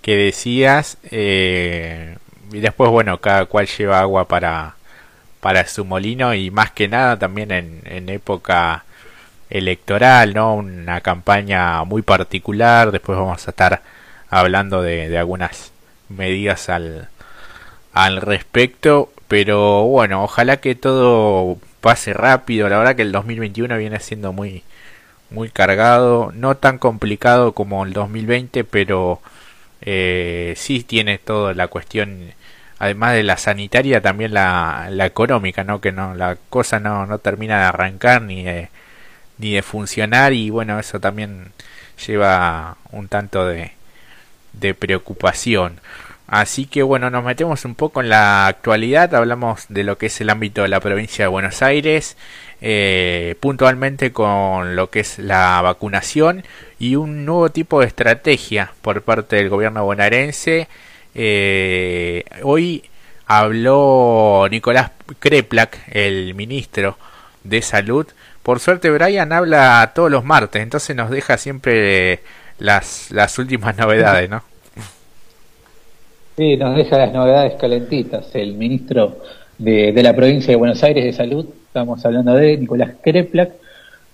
que 0.00 0.16
decías. 0.16 0.98
Eh, 1.10 2.16
y 2.52 2.60
después, 2.60 2.90
bueno, 2.90 3.20
cada 3.20 3.46
cual 3.46 3.66
lleva 3.66 4.00
agua 4.00 4.28
para, 4.28 4.76
para 5.40 5.66
su 5.66 5.84
molino 5.84 6.34
y 6.34 6.50
más 6.50 6.72
que 6.72 6.88
nada 6.88 7.18
también 7.18 7.50
en, 7.52 8.08
época 8.08 8.84
electoral, 9.50 10.34
¿no? 10.34 10.54
Una 10.54 11.00
campaña 11.00 11.84
muy 11.84 12.02
particular. 12.02 12.92
Después 12.92 13.18
vamos 13.18 13.46
a 13.46 13.50
estar 13.50 13.82
hablando 14.30 14.82
de, 14.82 15.08
de 15.08 15.18
algunas 15.18 15.72
medidas 16.08 16.68
al, 16.68 17.08
al 17.92 18.18
respecto 18.20 19.10
pero 19.28 19.84
bueno, 19.84 20.24
ojalá 20.24 20.58
que 20.58 20.74
todo 20.74 21.58
pase 21.80 22.14
rápido. 22.14 22.68
La 22.68 22.78
verdad 22.78 22.96
que 22.96 23.02
el 23.02 23.12
2021 23.12 23.76
viene 23.76 24.00
siendo 24.00 24.32
muy, 24.32 24.64
muy 25.30 25.50
cargado, 25.50 26.32
no 26.34 26.56
tan 26.56 26.78
complicado 26.78 27.52
como 27.52 27.84
el 27.84 27.92
2020, 27.92 28.64
pero 28.64 29.20
eh, 29.82 30.54
sí 30.56 30.82
tiene 30.82 31.18
toda 31.18 31.54
la 31.54 31.68
cuestión, 31.68 32.32
además 32.78 33.14
de 33.14 33.22
la 33.22 33.36
sanitaria, 33.36 34.00
también 34.00 34.34
la, 34.34 34.88
la 34.90 35.06
económica, 35.06 35.64
¿no? 35.64 35.80
Que 35.80 35.92
no, 35.92 36.14
la 36.14 36.36
cosa 36.50 36.80
no, 36.80 37.06
no 37.06 37.18
termina 37.18 37.58
de 37.58 37.64
arrancar 37.64 38.22
ni 38.22 38.42
de, 38.44 38.68
ni 39.38 39.52
de 39.54 39.62
funcionar 39.62 40.32
y 40.32 40.50
bueno, 40.50 40.78
eso 40.78 41.00
también 41.00 41.52
lleva 42.06 42.76
un 42.92 43.08
tanto 43.08 43.46
de, 43.46 43.72
de 44.52 44.74
preocupación. 44.74 45.80
Así 46.28 46.66
que 46.66 46.82
bueno, 46.82 47.08
nos 47.08 47.24
metemos 47.24 47.64
un 47.64 47.74
poco 47.74 48.02
en 48.02 48.10
la 48.10 48.46
actualidad, 48.46 49.14
hablamos 49.14 49.64
de 49.70 49.82
lo 49.82 49.96
que 49.96 50.06
es 50.06 50.20
el 50.20 50.28
ámbito 50.28 50.62
de 50.62 50.68
la 50.68 50.80
provincia 50.80 51.24
de 51.24 51.28
Buenos 51.28 51.62
Aires, 51.62 52.18
eh, 52.60 53.36
puntualmente 53.40 54.12
con 54.12 54.76
lo 54.76 54.90
que 54.90 55.00
es 55.00 55.18
la 55.18 55.60
vacunación 55.62 56.44
y 56.78 56.96
un 56.96 57.24
nuevo 57.24 57.50
tipo 57.50 57.80
de 57.80 57.86
estrategia 57.86 58.72
por 58.82 59.02
parte 59.02 59.36
del 59.36 59.48
gobierno 59.48 59.84
bonaerense. 59.84 60.68
Eh, 61.14 62.17
hoy 62.50 62.82
habló 63.26 64.46
Nicolás 64.50 64.92
Kreplak, 65.18 65.80
el 65.92 66.34
ministro 66.34 66.96
de 67.44 67.60
Salud. 67.60 68.06
Por 68.42 68.58
suerte 68.58 68.90
Brian 68.90 69.32
habla 69.34 69.92
todos 69.94 70.10
los 70.10 70.24
martes, 70.24 70.62
entonces 70.62 70.96
nos 70.96 71.10
deja 71.10 71.36
siempre 71.36 72.20
las, 72.58 73.10
las 73.10 73.38
últimas 73.38 73.76
novedades, 73.78 74.30
¿no? 74.30 74.42
Sí, 76.38 76.56
nos 76.56 76.74
deja 76.74 76.96
las 76.96 77.12
novedades 77.12 77.54
calentitas. 77.60 78.34
El 78.34 78.54
ministro 78.54 79.18
de, 79.58 79.92
la 80.02 80.16
provincia 80.16 80.50
de 80.50 80.56
Buenos 80.56 80.82
Aires 80.82 81.04
de 81.04 81.12
Salud, 81.12 81.46
estamos 81.66 82.02
hablando 82.06 82.34
de 82.34 82.56
Nicolás 82.56 82.92
Kreplak, 83.02 83.50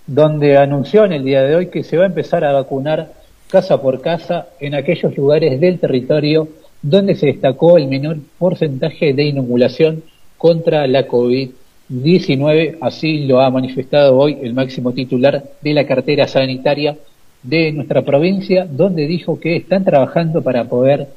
donde 0.07 0.57
anunció 0.57 1.05
en 1.05 1.13
el 1.13 1.23
día 1.23 1.43
de 1.43 1.55
hoy 1.55 1.67
que 1.67 1.85
se 1.85 1.95
va 1.95 2.03
a 2.03 2.07
empezar 2.07 2.43
a 2.43 2.51
vacunar 2.51 3.13
casa 3.49 3.81
por 3.81 4.01
casa 4.01 4.47
en 4.59 4.75
aquellos 4.75 5.15
lugares 5.15 5.61
del 5.61 5.79
territorio 5.79 6.49
donde 6.85 7.15
se 7.15 7.25
destacó 7.25 7.77
el 7.79 7.87
menor 7.87 8.17
porcentaje 8.37 9.13
de 9.13 9.23
inoculación 9.23 10.03
contra 10.37 10.85
la 10.85 11.07
COVID-19. 11.07 12.77
Así 12.79 13.25
lo 13.25 13.41
ha 13.41 13.49
manifestado 13.49 14.15
hoy 14.15 14.37
el 14.43 14.53
máximo 14.53 14.91
titular 14.91 15.43
de 15.61 15.73
la 15.73 15.87
cartera 15.87 16.27
sanitaria 16.27 16.95
de 17.41 17.71
nuestra 17.71 18.03
provincia, 18.03 18.67
donde 18.69 19.07
dijo 19.07 19.39
que 19.39 19.55
están 19.55 19.83
trabajando 19.83 20.43
para 20.43 20.65
poder 20.65 21.07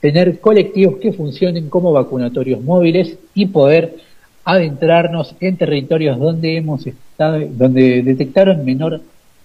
tener 0.00 0.40
colectivos 0.40 0.96
que 0.96 1.12
funcionen 1.12 1.68
como 1.68 1.92
vacunatorios 1.92 2.62
móviles 2.62 3.18
y 3.34 3.46
poder 3.46 3.96
adentrarnos 4.44 5.34
en 5.40 5.58
territorios 5.58 6.18
donde 6.18 6.56
hemos 6.56 6.86
estado, 6.86 7.40
donde 7.50 8.02
detectaron 8.02 8.64
menor 8.64 9.02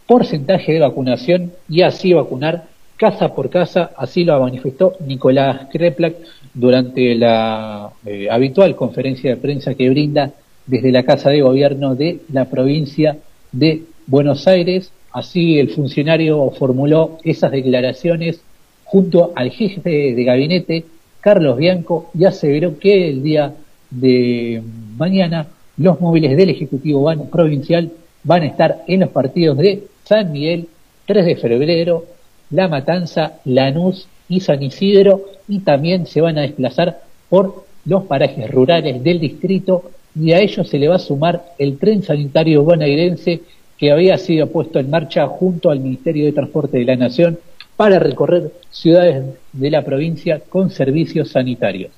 porcentaje 0.07 0.71
de 0.71 0.79
vacunación 0.79 1.51
y 1.67 1.81
así 1.81 2.13
vacunar 2.13 2.67
casa 3.03 3.35
por 3.35 3.49
casa, 3.49 3.91
así 3.97 4.23
lo 4.23 4.39
manifestó 4.39 4.93
Nicolás 5.05 5.67
Kreplak 5.69 6.15
durante 6.53 7.15
la 7.15 7.91
eh, 8.05 8.29
habitual 8.31 8.77
conferencia 8.77 9.31
de 9.31 9.41
prensa 9.41 9.75
que 9.75 9.89
brinda 9.89 10.31
desde 10.65 10.89
la 10.89 11.03
Casa 11.03 11.29
de 11.29 11.41
Gobierno 11.41 11.95
de 11.95 12.19
la 12.31 12.45
provincia 12.45 13.17
de 13.51 13.83
Buenos 14.07 14.47
Aires. 14.47 14.93
Así 15.11 15.59
el 15.59 15.71
funcionario 15.71 16.49
formuló 16.51 17.17
esas 17.25 17.51
declaraciones 17.51 18.39
junto 18.85 19.33
al 19.35 19.51
jefe 19.51 20.13
de 20.15 20.23
gabinete, 20.23 20.85
Carlos 21.19 21.57
Bianco, 21.57 22.09
y 22.17 22.23
aseveró 22.23 22.79
que 22.79 23.09
el 23.09 23.21
día 23.21 23.53
de 23.91 24.63
mañana 24.95 25.47
los 25.75 25.99
móviles 25.99 26.37
del 26.37 26.51
Ejecutivo 26.51 27.13
Provincial 27.29 27.91
van 28.23 28.43
a 28.43 28.45
estar 28.45 28.85
en 28.87 29.01
los 29.01 29.09
partidos 29.09 29.57
de 29.57 29.87
San 30.05 30.31
Miguel, 30.31 30.69
3 31.05 31.25
de 31.25 31.35
febrero, 31.35 32.05
La 32.53 32.67
Matanza, 32.67 33.33
Lanús 33.45 34.07
y 34.29 34.39
San 34.39 34.61
Isidro, 34.61 35.25
y 35.47 35.59
también 35.59 36.05
se 36.05 36.21
van 36.21 36.37
a 36.37 36.41
desplazar 36.41 37.01
por 37.27 37.65
los 37.85 38.03
parajes 38.03 38.49
rurales 38.49 39.03
del 39.03 39.19
distrito, 39.19 39.89
y 40.15 40.33
a 40.33 40.39
ellos 40.39 40.69
se 40.69 40.77
le 40.77 40.87
va 40.87 40.97
a 40.97 40.99
sumar 40.99 41.43
el 41.57 41.79
tren 41.79 42.03
sanitario 42.03 42.61
bonaerense 42.61 43.41
que 43.79 43.91
había 43.91 44.19
sido 44.19 44.51
puesto 44.51 44.79
en 44.79 44.91
marcha 44.91 45.25
junto 45.25 45.71
al 45.71 45.79
Ministerio 45.79 46.25
de 46.25 46.31
Transporte 46.31 46.77
de 46.77 46.85
la 46.85 46.95
Nación 46.95 47.39
para 47.75 47.97
recorrer 47.97 48.51
ciudades 48.69 49.25
de 49.51 49.71
la 49.71 49.81
provincia 49.81 50.39
con 50.47 50.69
servicios 50.69 51.31
sanitarios. 51.31 51.91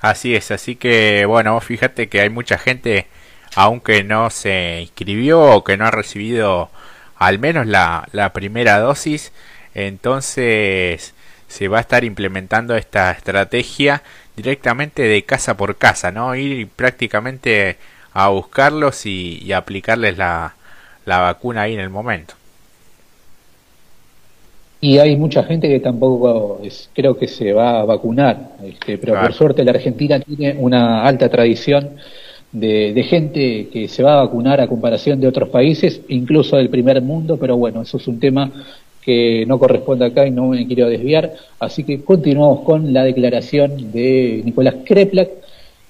Así 0.00 0.34
es, 0.34 0.50
así 0.50 0.76
que 0.76 1.26
bueno, 1.26 1.60
fíjate 1.60 2.08
que 2.08 2.22
hay 2.22 2.30
mucha 2.30 2.56
gente, 2.56 3.06
aunque 3.54 4.02
no 4.02 4.30
se 4.30 4.80
inscribió 4.80 5.42
o 5.42 5.62
que 5.62 5.76
no 5.76 5.84
ha 5.84 5.90
recibido 5.90 6.70
al 7.16 7.38
menos 7.38 7.66
la 7.66 8.30
primera 8.32 8.78
dosis, 8.78 9.30
entonces 9.86 11.14
se 11.48 11.68
va 11.68 11.78
a 11.78 11.80
estar 11.80 12.04
implementando 12.04 12.76
esta 12.76 13.10
estrategia 13.12 14.02
directamente 14.36 15.02
de 15.02 15.22
casa 15.24 15.56
por 15.56 15.76
casa, 15.76 16.12
¿no? 16.12 16.34
Ir 16.34 16.68
prácticamente 16.68 17.76
a 18.12 18.28
buscarlos 18.28 19.06
y, 19.06 19.38
y 19.42 19.52
aplicarles 19.52 20.18
la, 20.18 20.54
la 21.06 21.18
vacuna 21.18 21.62
ahí 21.62 21.74
en 21.74 21.80
el 21.80 21.90
momento 21.90 22.34
y 24.80 24.98
hay 24.98 25.16
mucha 25.16 25.42
gente 25.42 25.68
que 25.68 25.80
tampoco 25.80 26.60
es, 26.62 26.88
creo 26.94 27.16
que 27.16 27.26
se 27.26 27.52
va 27.52 27.80
a 27.80 27.84
vacunar, 27.84 28.50
este, 28.62 28.98
pero 28.98 29.20
por 29.20 29.32
suerte 29.32 29.64
la 29.64 29.72
Argentina 29.72 30.20
tiene 30.20 30.54
una 30.56 31.04
alta 31.04 31.28
tradición 31.28 31.90
de, 32.52 32.92
de, 32.92 33.02
gente 33.02 33.68
que 33.72 33.88
se 33.88 34.02
va 34.02 34.14
a 34.14 34.24
vacunar 34.24 34.60
a 34.60 34.68
comparación 34.68 35.20
de 35.20 35.26
otros 35.26 35.48
países, 35.48 36.00
incluso 36.08 36.56
del 36.56 36.70
primer 36.70 37.02
mundo, 37.02 37.36
pero 37.38 37.56
bueno, 37.56 37.82
eso 37.82 37.96
es 37.96 38.06
un 38.06 38.20
tema 38.20 38.50
que 39.08 39.46
no 39.46 39.58
corresponde 39.58 40.04
acá 40.04 40.26
y 40.26 40.30
no 40.30 40.48
me 40.48 40.66
quiero 40.66 40.86
desviar, 40.86 41.32
así 41.60 41.82
que 41.82 42.02
continuamos 42.04 42.60
con 42.60 42.92
la 42.92 43.04
declaración 43.04 43.90
de 43.90 44.42
Nicolás 44.44 44.74
Kreplak, 44.84 45.30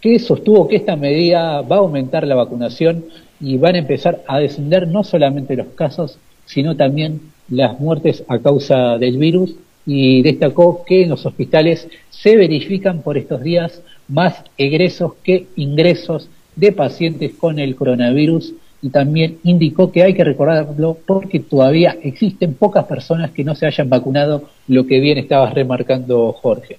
que 0.00 0.20
sostuvo 0.20 0.68
que 0.68 0.76
esta 0.76 0.94
medida 0.94 1.62
va 1.62 1.76
a 1.76 1.78
aumentar 1.80 2.24
la 2.28 2.36
vacunación 2.36 3.06
y 3.40 3.56
van 3.56 3.74
a 3.74 3.78
empezar 3.78 4.22
a 4.28 4.38
descender 4.38 4.86
no 4.86 5.02
solamente 5.02 5.56
los 5.56 5.66
casos, 5.74 6.16
sino 6.46 6.76
también 6.76 7.20
las 7.48 7.80
muertes 7.80 8.22
a 8.28 8.38
causa 8.38 8.98
del 8.98 9.18
virus. 9.18 9.56
Y 9.84 10.22
destacó 10.22 10.84
que 10.84 11.02
en 11.02 11.08
los 11.08 11.26
hospitales 11.26 11.88
se 12.10 12.36
verifican 12.36 13.02
por 13.02 13.18
estos 13.18 13.42
días 13.42 13.82
más 14.06 14.44
egresos 14.58 15.14
que 15.24 15.46
ingresos 15.56 16.28
de 16.54 16.70
pacientes 16.70 17.32
con 17.32 17.58
el 17.58 17.74
coronavirus 17.74 18.54
y 18.80 18.90
también 18.90 19.38
indicó 19.42 19.90
que 19.90 20.02
hay 20.02 20.14
que 20.14 20.24
recordarlo 20.24 20.98
porque 21.06 21.40
todavía 21.40 21.96
existen 22.02 22.54
pocas 22.54 22.84
personas 22.84 23.30
que 23.32 23.44
no 23.44 23.54
se 23.54 23.66
hayan 23.66 23.88
vacunado, 23.88 24.48
lo 24.68 24.86
que 24.86 25.00
bien 25.00 25.18
estabas 25.18 25.54
remarcando 25.54 26.32
Jorge. 26.32 26.78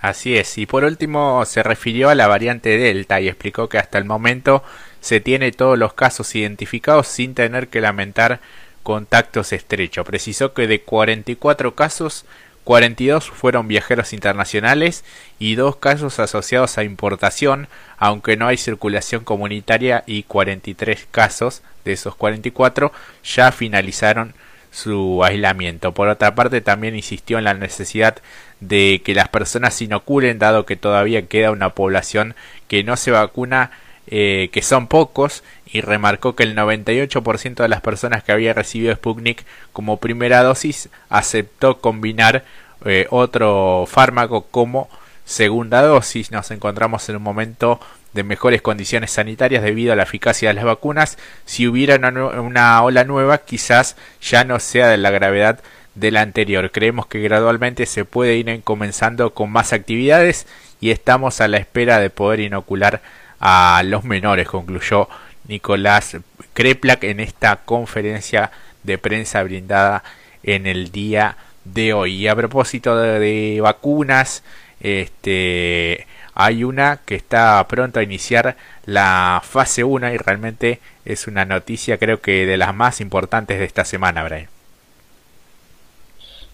Así 0.00 0.36
es, 0.36 0.56
y 0.56 0.66
por 0.66 0.84
último 0.84 1.44
se 1.44 1.62
refirió 1.62 2.08
a 2.08 2.14
la 2.14 2.26
variante 2.26 2.78
Delta 2.78 3.20
y 3.20 3.28
explicó 3.28 3.68
que 3.68 3.78
hasta 3.78 3.98
el 3.98 4.06
momento 4.06 4.62
se 5.00 5.20
tiene 5.20 5.52
todos 5.52 5.78
los 5.78 5.92
casos 5.92 6.34
identificados 6.34 7.06
sin 7.06 7.34
tener 7.34 7.68
que 7.68 7.80
lamentar 7.80 8.40
contactos 8.82 9.52
estrechos. 9.52 10.06
Precisó 10.06 10.54
que 10.54 10.66
de 10.66 10.82
44 10.82 11.74
casos, 11.74 12.24
42 12.70 13.28
fueron 13.28 13.66
viajeros 13.66 14.12
internacionales 14.12 15.02
y 15.40 15.56
dos 15.56 15.74
casos 15.74 16.20
asociados 16.20 16.78
a 16.78 16.84
importación, 16.84 17.66
aunque 17.98 18.36
no 18.36 18.46
hay 18.46 18.58
circulación 18.58 19.24
comunitaria 19.24 20.04
y 20.06 20.22
43 20.22 21.08
casos 21.10 21.62
de 21.84 21.94
esos 21.94 22.14
44 22.14 22.92
ya 23.24 23.50
finalizaron 23.50 24.34
su 24.70 25.24
aislamiento. 25.24 25.92
Por 25.94 26.06
otra 26.06 26.36
parte, 26.36 26.60
también 26.60 26.94
insistió 26.94 27.38
en 27.38 27.44
la 27.44 27.54
necesidad 27.54 28.18
de 28.60 29.02
que 29.04 29.14
las 29.16 29.28
personas 29.30 29.74
se 29.74 29.86
inoculen, 29.86 30.38
dado 30.38 30.64
que 30.64 30.76
todavía 30.76 31.26
queda 31.26 31.50
una 31.50 31.70
población 31.70 32.36
que 32.68 32.84
no 32.84 32.96
se 32.96 33.10
vacuna 33.10 33.72
eh, 34.10 34.50
que 34.52 34.62
son 34.62 34.86
pocos, 34.86 35.42
y 35.72 35.80
remarcó 35.80 36.34
que 36.34 36.42
el 36.42 36.56
98% 36.56 37.54
de 37.54 37.68
las 37.68 37.80
personas 37.80 38.24
que 38.24 38.32
había 38.32 38.52
recibido 38.52 38.94
Sputnik 38.94 39.44
como 39.72 39.98
primera 39.98 40.42
dosis 40.42 40.88
aceptó 41.08 41.80
combinar 41.80 42.44
eh, 42.84 43.06
otro 43.10 43.84
fármaco 43.86 44.46
como 44.50 44.88
segunda 45.24 45.82
dosis. 45.82 46.32
Nos 46.32 46.50
encontramos 46.50 47.08
en 47.08 47.16
un 47.16 47.22
momento 47.22 47.80
de 48.12 48.24
mejores 48.24 48.62
condiciones 48.62 49.12
sanitarias 49.12 49.62
debido 49.62 49.92
a 49.92 49.96
la 49.96 50.02
eficacia 50.02 50.48
de 50.48 50.54
las 50.54 50.64
vacunas. 50.64 51.16
Si 51.44 51.68
hubiera 51.68 51.96
una 51.96 52.82
ola 52.82 53.04
nueva, 53.04 53.38
quizás 53.38 53.96
ya 54.20 54.42
no 54.44 54.58
sea 54.58 54.88
de 54.88 54.96
la 54.96 55.10
gravedad 55.10 55.60
de 55.94 56.10
la 56.10 56.22
anterior. 56.22 56.70
Creemos 56.72 57.06
que 57.06 57.20
gradualmente 57.20 57.86
se 57.86 58.04
puede 58.04 58.36
ir 58.36 58.62
comenzando 58.64 59.34
con 59.34 59.50
más 59.50 59.72
actividades 59.72 60.46
y 60.80 60.90
estamos 60.90 61.40
a 61.40 61.48
la 61.48 61.58
espera 61.58 62.00
de 62.00 62.10
poder 62.10 62.40
inocular 62.40 63.02
a 63.40 63.82
los 63.84 64.04
menores, 64.04 64.46
concluyó 64.48 65.08
Nicolás 65.48 66.16
Kreplak 66.52 67.04
en 67.04 67.20
esta 67.20 67.56
conferencia 67.56 68.50
de 68.82 68.98
prensa 68.98 69.42
brindada 69.42 70.04
en 70.42 70.66
el 70.66 70.92
día 70.92 71.36
de 71.64 71.92
hoy. 71.92 72.14
Y 72.16 72.28
a 72.28 72.36
propósito 72.36 72.96
de, 72.96 73.58
vacunas, 73.60 74.42
este, 74.80 76.06
hay 76.34 76.64
una 76.64 77.00
que 77.04 77.14
está 77.14 77.66
pronto 77.68 78.00
a 78.00 78.02
iniciar 78.02 78.56
la 78.86 79.42
fase 79.44 79.84
1 79.84 80.12
y 80.12 80.16
realmente 80.16 80.80
es 81.04 81.26
una 81.26 81.44
noticia 81.44 81.98
creo 81.98 82.20
que 82.20 82.46
de 82.46 82.56
las 82.56 82.74
más 82.74 83.00
importantes 83.00 83.58
de 83.58 83.64
esta 83.64 83.84
semana, 83.84 84.24
Brian. 84.24 84.48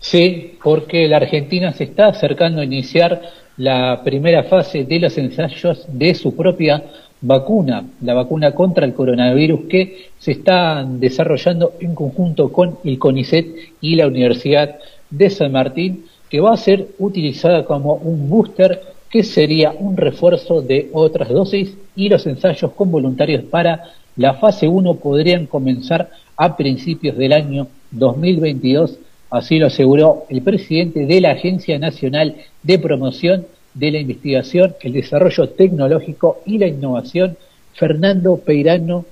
Sí, 0.00 0.58
porque 0.62 1.08
la 1.08 1.16
Argentina 1.16 1.72
se 1.72 1.84
está 1.84 2.08
acercando 2.08 2.60
a 2.60 2.64
iniciar 2.64 3.22
la 3.56 4.02
primera 4.04 4.44
fase 4.44 4.84
de 4.84 5.00
los 5.00 5.16
ensayos 5.18 5.86
de 5.88 6.14
su 6.14 6.34
propia 6.34 6.82
vacuna, 7.20 7.84
la 8.02 8.14
vacuna 8.14 8.52
contra 8.52 8.84
el 8.84 8.92
coronavirus 8.92 9.60
que 9.68 10.10
se 10.18 10.32
está 10.32 10.84
desarrollando 10.86 11.72
en 11.80 11.94
conjunto 11.94 12.52
con 12.52 12.78
el 12.84 12.98
CONICET 12.98 13.46
y 13.80 13.96
la 13.96 14.06
Universidad 14.06 14.76
de 15.10 15.30
San 15.30 15.52
Martín, 15.52 16.04
que 16.28 16.40
va 16.40 16.52
a 16.52 16.56
ser 16.56 16.88
utilizada 16.98 17.64
como 17.64 17.94
un 17.94 18.28
booster 18.28 18.82
que 19.08 19.22
sería 19.22 19.72
un 19.72 19.96
refuerzo 19.96 20.60
de 20.60 20.90
otras 20.92 21.28
dosis 21.28 21.76
y 21.94 22.08
los 22.08 22.26
ensayos 22.26 22.72
con 22.72 22.90
voluntarios 22.90 23.44
para 23.44 23.84
la 24.16 24.34
fase 24.34 24.66
1 24.68 24.94
podrían 24.94 25.46
comenzar 25.46 26.10
a 26.36 26.56
principios 26.56 27.16
del 27.16 27.32
año 27.32 27.68
2022, 27.92 28.98
así 29.30 29.58
lo 29.58 29.66
aseguró 29.66 30.24
el 30.28 30.42
presidente 30.42 31.06
de 31.06 31.20
la 31.20 31.32
Agencia 31.32 31.78
Nacional 31.78 32.36
de 32.62 32.78
Promoción 32.78 33.46
de 33.74 33.90
la 33.90 33.98
Investigación, 33.98 34.74
el 34.80 34.92
Desarrollo 34.94 35.48
Tecnológico 35.50 36.38
y 36.46 36.58
la 36.58 36.66
Innovación, 36.66 37.36
Fernando 37.74 38.38
Peirano, 38.38 39.04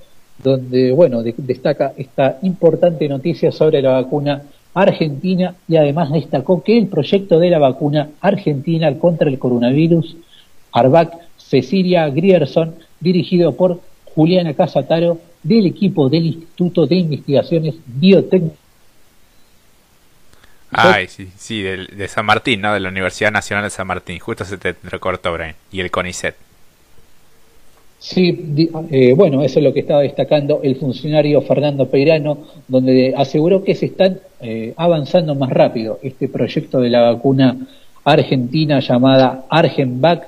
donde 0.43 0.91
bueno, 0.91 1.23
destaca 1.23 1.93
esta 1.97 2.39
importante 2.41 3.07
noticia 3.07 3.51
sobre 3.51 3.81
la 3.81 3.91
vacuna 3.91 4.43
argentina 4.73 5.55
y 5.67 5.77
además 5.77 6.11
destacó 6.11 6.61
que 6.61 6.77
el 6.77 6.87
proyecto 6.87 7.39
de 7.39 7.49
la 7.49 7.59
vacuna 7.59 8.09
argentina 8.19 8.93
contra 8.97 9.29
el 9.29 9.39
coronavirus, 9.39 10.17
ARVAC 10.71 11.13
Cecilia 11.37 12.09
Grierson, 12.09 12.75
dirigido 12.99 13.53
por 13.53 13.79
Juliana 14.15 14.53
Casataro, 14.53 15.19
del 15.43 15.67
equipo 15.67 16.09
del 16.09 16.25
Instituto 16.25 16.87
de 16.87 16.95
Investigaciones 16.95 17.75
Biotecnológicas. 17.85 18.64
Ay, 20.77 21.07
sí, 21.07 21.29
sí, 21.37 21.61
de, 21.61 22.07
San 22.07 22.25
Martín, 22.25 22.61
¿no? 22.61 22.73
De 22.73 22.79
la 22.79 22.89
Universidad 22.89 23.31
Nacional 23.31 23.63
de 23.63 23.69
San 23.69 23.87
Martín. 23.87 24.19
Justo 24.19 24.43
se 24.43 24.57
te 24.57 24.75
recortó, 24.83 25.33
Brian. 25.33 25.55
Y 25.71 25.79
el 25.79 25.89
CONICET. 25.89 26.35
Sí, 27.97 28.59
eh, 28.91 29.13
bueno, 29.15 29.41
eso 29.41 29.59
es 29.59 29.65
lo 29.65 29.73
que 29.73 29.79
estaba 29.79 30.01
destacando 30.01 30.59
el 30.63 30.75
funcionario 30.75 31.41
Fernando 31.41 31.87
Peirano, 31.87 32.39
donde 32.67 33.13
aseguró 33.17 33.63
que 33.63 33.73
se 33.73 33.87
están 33.87 34.19
eh, 34.41 34.73
avanzando 34.75 35.33
más 35.33 35.49
rápido. 35.49 35.99
Este 36.03 36.27
proyecto 36.27 36.81
de 36.81 36.89
la 36.89 37.01
vacuna 37.01 37.57
argentina 38.03 38.79
llamada 38.79 39.45
Argenvac 39.49 40.27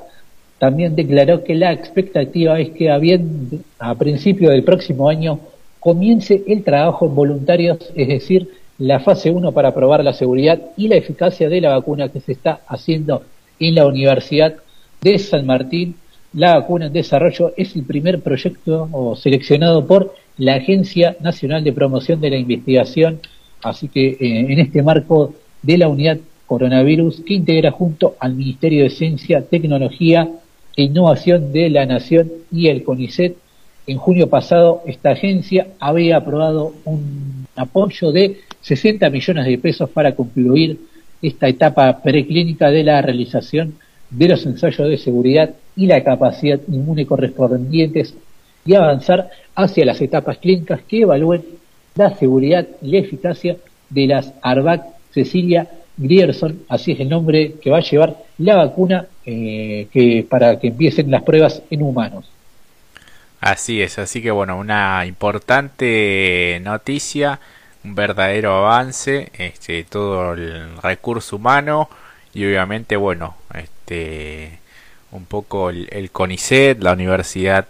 también 0.60 0.96
declaró 0.96 1.44
que 1.44 1.54
la 1.54 1.72
expectativa 1.72 2.60
es 2.60 2.70
que 2.72 2.90
a 2.90 3.96
principio 3.96 4.50
del 4.50 4.64
próximo 4.64 5.10
año 5.10 5.40
comience 5.80 6.44
el 6.48 6.64
trabajo 6.64 7.06
en 7.06 7.16
voluntarios, 7.16 7.78
es 7.96 8.08
decir, 8.08 8.50
la 8.80 9.00
fase 9.00 9.32
1 9.32 9.52
para 9.52 9.74
probar 9.74 10.04
la 10.04 10.14
seguridad 10.14 10.60
y 10.78 10.88
la 10.88 10.96
eficacia 10.96 11.50
de 11.50 11.62
la 11.62 11.70
vacuna 11.70 12.10
que 12.10 12.20
se 12.20 12.34
está 12.34 12.62
haciendo 12.68 13.24
en 13.60 13.76
la 13.76 13.88
Universidad 13.88 14.56
de 15.02 15.18
San 15.20 15.46
Martín. 15.46 15.96
La 16.34 16.56
vacuna 16.56 16.88
en 16.88 16.94
desarrollo 16.94 17.54
es 17.58 17.76
el 17.76 17.84
primer 17.84 18.22
proyecto 18.22 19.16
seleccionado 19.16 19.88
por 19.88 20.14
la 20.38 20.56
Agencia 20.56 21.16
Nacional 21.20 21.64
de 21.64 21.74
Promoción 21.74 22.22
de 22.22 22.30
la 22.30 22.38
Investigación, 22.38 23.20
así 23.64 23.88
que 23.88 24.10
eh, 24.10 24.18
en 24.20 24.60
este 24.60 24.84
marco 24.84 25.34
de 25.64 25.78
la 25.78 25.88
unidad 25.88 26.20
coronavirus 26.46 27.22
que 27.26 27.34
integra 27.34 27.72
junto 27.72 28.16
al 28.20 28.36
Ministerio 28.36 28.84
de 28.84 28.90
Ciencia, 28.90 29.42
Tecnología 29.42 30.30
e 30.76 30.84
Innovación 30.84 31.52
de 31.52 31.70
la 31.70 31.86
Nación 31.86 32.32
y 32.52 32.68
el 32.68 32.84
CONICET, 32.84 33.36
en 33.88 33.98
junio 33.98 34.30
pasado 34.30 34.84
esta 34.86 35.12
agencia 35.12 35.68
había 35.80 36.18
aprobado 36.18 36.74
un 36.84 37.48
apoyo 37.56 38.12
de 38.12 38.42
60 38.62 39.10
millones 39.10 39.46
de 39.46 39.58
pesos 39.58 39.90
para 39.90 40.14
concluir 40.14 40.78
esta 41.22 41.48
etapa 41.48 42.02
preclínica 42.04 42.70
de 42.70 42.84
la 42.84 43.02
realización 43.02 43.76
de 44.10 44.28
los 44.28 44.46
ensayos 44.46 44.90
de 44.90 44.98
seguridad 44.98 45.52
y 45.76 45.88
la 45.88 46.04
capacidad 46.04 46.60
inmune 46.68 47.06
correspondientes 47.06 48.14
y 48.66 48.76
avanzar 48.76 49.30
hacia 49.56 49.86
las 49.86 50.02
etapas 50.02 50.38
clínicas 50.38 50.82
que 50.88 51.02
evalúen 51.02 51.44
la 51.96 52.16
seguridad 52.16 52.68
y 52.82 52.92
la 52.92 52.98
eficacia 53.00 53.56
de 53.90 54.08
las 54.08 54.34
ARVAC 54.42 54.84
Cecilia 55.12 55.68
Grierson, 55.96 56.60
así 56.68 56.92
es 56.92 57.00
el 57.00 57.10
nombre 57.10 57.54
que 57.62 57.72
va 57.72 57.78
a 57.78 57.82
llevar 57.82 58.18
la 58.38 58.58
vacuna 58.58 59.08
eh, 59.26 60.26
para 60.30 60.60
que 60.60 60.68
empiecen 60.68 61.10
las 61.10 61.24
pruebas 61.24 61.64
en 61.72 61.82
humanos. 61.82 62.30
Así 63.40 63.82
es, 63.82 64.00
así 64.00 64.22
que 64.22 64.32
bueno, 64.32 64.58
una 64.58 65.06
importante 65.06 66.60
noticia, 66.64 67.40
un 67.84 67.94
verdadero 67.94 68.58
avance, 68.58 69.32
este, 69.38 69.84
todo 69.84 70.34
el 70.34 70.78
recurso 70.82 71.36
humano 71.36 71.90
y 72.34 72.46
obviamente 72.46 72.96
bueno, 72.96 73.36
este, 73.54 74.60
un 75.12 75.26
poco 75.26 75.70
el, 75.70 76.10
CONICET, 76.12 76.82
la 76.82 76.94
Universidad 76.94 77.68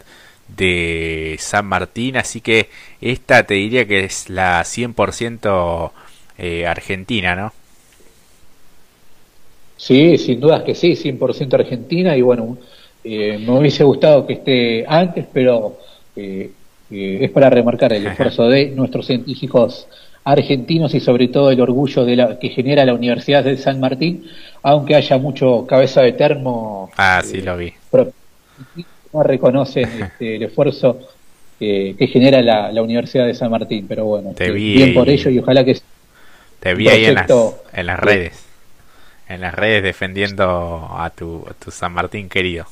de 0.47 1.36
San 1.39 1.65
Martín, 1.65 2.15
así 2.15 2.39
que 2.39 2.69
esta 3.01 3.43
te 3.43 3.56
diría 3.56 3.86
que 3.86 4.06
es 4.06 4.30
la 4.30 4.62
100% 4.62 5.91
eh, 6.38 6.65
argentina, 6.65 7.36
¿no? 7.36 7.53
Sí, 9.75 10.17
sin 10.17 10.39
dudas 10.39 10.63
que 10.63 10.73
sí, 10.73 10.95
100% 10.95 11.53
argentina 11.53 12.15
y 12.17 12.21
bueno, 12.21 12.58
eh, 13.10 13.38
me 13.38 13.58
hubiese 13.58 13.86
gustado 13.86 14.28
que 14.28 14.34
esté 14.34 14.86
antes, 14.86 15.26
pero 15.32 15.78
eh, 16.13 16.52
es 16.89 17.32
para 17.32 17.50
remarcar 17.50 17.93
el 17.93 18.06
esfuerzo 18.06 18.50
de 18.50 18.67
nuestros 18.76 19.08
científicos 19.08 19.88
argentinos 20.26 20.93
y 20.93 21.00
sobre 21.00 21.30
todo 21.30 21.52
el 21.52 21.62
orgullo 21.62 22.04
de 22.04 22.17
la, 22.17 22.38
que 22.38 22.50
genera 22.50 22.84
la 22.84 22.93
Universidad 22.93 23.46
de 23.46 23.56
San 23.58 23.80
Martín, 23.80 24.30
aunque 24.62 24.96
haya 24.96 25.17
mucho 25.17 25.65
cabeza 25.65 26.02
de 26.02 26.12
termo. 26.12 26.91
Ah, 26.98 27.22
sí, 27.24 27.41
lo 27.41 27.56
vi. 27.56 27.72
No 29.13 29.24
reconocen 29.24 29.89
este, 30.04 30.36
el 30.36 30.43
esfuerzo 30.43 31.00
que, 31.58 32.10
genera 32.12 32.41
la, 32.41 32.82
Universidad 32.82 33.26
de 33.26 33.36
San 33.36 33.50
Martín, 33.50 33.86
pero 33.88 34.04
bueno, 34.04 34.34
te 34.34 34.52
vi 34.52 34.74
bien 34.74 34.93
por 34.93 35.08
ello 35.08 35.32
y 35.32 35.39
ojalá 35.39 35.63
que... 35.63 35.80
Te 36.60 36.74
vi 36.74 36.89
ahí 36.89 37.06
en 37.06 37.15
las, 37.15 37.32
en 37.72 37.86
las 37.86 38.00
redes, 38.00 38.46
en 39.30 39.39
las 39.39 39.54
redes 39.54 39.82
defendiendo 39.82 40.89
a 40.91 41.10
tu, 41.12 41.46
tu 41.63 41.72
San 41.72 41.93
Martín 41.93 42.28
querido. 42.28 42.65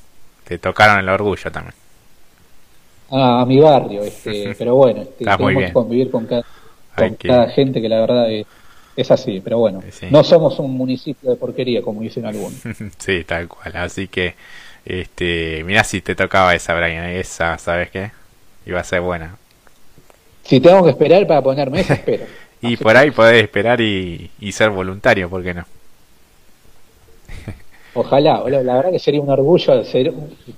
Te 0.47 0.57
tocaron 0.57 0.99
el 0.99 1.09
orgullo 1.09 1.51
también. 1.51 1.73
Ah, 3.11 3.41
a 3.41 3.45
mi 3.45 3.59
barrio, 3.59 4.03
este, 4.03 4.55
pero 4.57 4.75
bueno, 4.75 5.01
este, 5.01 5.25
tenemos 5.25 5.63
que 5.63 5.73
convivir 5.73 6.09
con 6.09 6.25
cada 6.25 6.43
con 6.95 7.15
cada 7.15 7.49
gente 7.49 7.81
que 7.81 7.89
la 7.89 7.99
verdad 7.99 8.27
es, 8.95 9.11
así, 9.11 9.41
pero 9.43 9.59
bueno, 9.59 9.83
no 10.09 10.23
somos 10.23 10.57
un 10.59 10.71
municipio 10.71 11.29
de 11.29 11.35
porquería 11.35 11.81
como 11.81 12.01
dicen 12.01 12.25
algunos. 12.25 12.59
sí, 12.97 13.23
tal 13.25 13.47
cual, 13.47 13.75
así 13.75 14.07
que 14.07 14.35
este, 14.85 15.63
mira 15.65 15.83
si 15.83 16.01
te 16.01 16.15
tocaba 16.15 16.55
esa, 16.55 16.73
Brian, 16.75 17.05
esa, 17.05 17.57
¿sabes 17.57 17.89
qué? 17.91 18.11
Iba 18.65 18.79
a 18.79 18.83
ser 18.83 19.01
buena. 19.01 19.37
Si 20.43 20.59
tengo 20.59 20.83
que 20.83 20.91
esperar 20.91 21.25
para 21.27 21.41
ponerme 21.41 21.81
esa, 21.81 21.95
espero. 21.95 22.25
y 22.61 22.77
por 22.77 22.95
ahí 22.95 23.11
podés 23.11 23.43
esperar 23.43 23.81
y, 23.81 24.29
ser 24.51 24.69
voluntario, 24.69 25.29
¿por 25.29 25.43
qué 25.43 25.53
no? 25.53 25.65
Ojalá, 27.95 28.43
la 28.47 28.75
verdad 28.75 28.91
que 28.91 28.99
sería 28.99 29.21
un 29.21 29.29
orgullo 29.29 29.83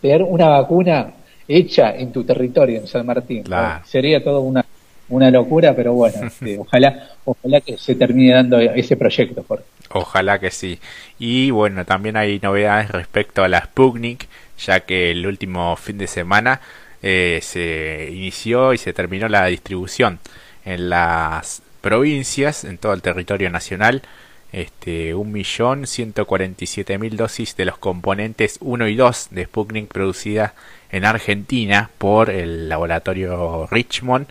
tener 0.02 0.23
una 0.23 0.50
vacuna 0.50 1.13
hecha 1.47 1.95
en 1.95 2.12
tu 2.12 2.23
territorio, 2.23 2.80
en 2.80 2.88
San 2.88 3.06
Martín. 3.06 3.43
Sería 3.86 4.23
todo 4.23 4.41
una 4.41 4.65
una 5.10 5.32
locura, 5.32 5.76
pero 5.76 5.93
bueno, 5.93 6.17
este, 6.28 6.58
ojalá, 6.58 7.10
ojalá 7.26 7.62
que 7.62 7.78
se 7.78 7.95
termine 7.95 8.34
dando 8.34 8.60
ese 8.60 8.97
proyecto. 8.97 9.45
Ojalá 9.89 10.39
que 10.39 10.52
sí. 10.52 10.80
Y 11.19 11.52
bueno, 11.52 11.86
también 11.86 12.17
hay 12.17 12.39
novedades 12.41 12.91
respecto 12.91 13.43
a 13.43 13.47
la 13.47 13.62
Sputnik, 13.62 14.28
ya 14.60 14.82
que 14.82 15.12
el 15.12 15.26
último 15.26 15.76
fin 15.76 15.97
de 15.97 16.08
semana 16.08 16.62
eh, 17.02 17.39
se 17.41 18.10
inició 18.12 18.73
y 18.73 18.78
se 18.78 18.93
terminó 18.93 19.30
la 19.30 19.45
distribución 19.45 20.19
en 20.65 20.89
las 20.89 21.62
provincias, 21.82 22.65
en 22.65 22.78
todo 22.78 22.93
el 22.93 23.02
territorio 23.02 23.50
nacional. 23.50 24.02
Este, 24.51 25.13
1.147.000 25.13 27.10
dosis 27.15 27.57
de 27.57 27.65
los 27.65 27.77
componentes 27.77 28.57
1 28.62 28.88
y 28.88 28.95
2 28.95 29.27
de 29.31 29.43
Sputnik 29.43 29.89
producida 29.89 30.53
en 30.89 31.03
Argentina 31.03 31.89
por 31.97 32.29
el 32.29 32.69
laboratorio 32.69 33.67
Richmond 33.69 34.27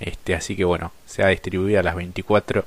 este, 0.00 0.34
así 0.34 0.56
que 0.56 0.64
bueno, 0.64 0.92
se 1.06 1.22
ha 1.22 1.28
distribuido 1.28 1.80
a 1.80 1.82
las 1.82 1.94
24 1.94 2.64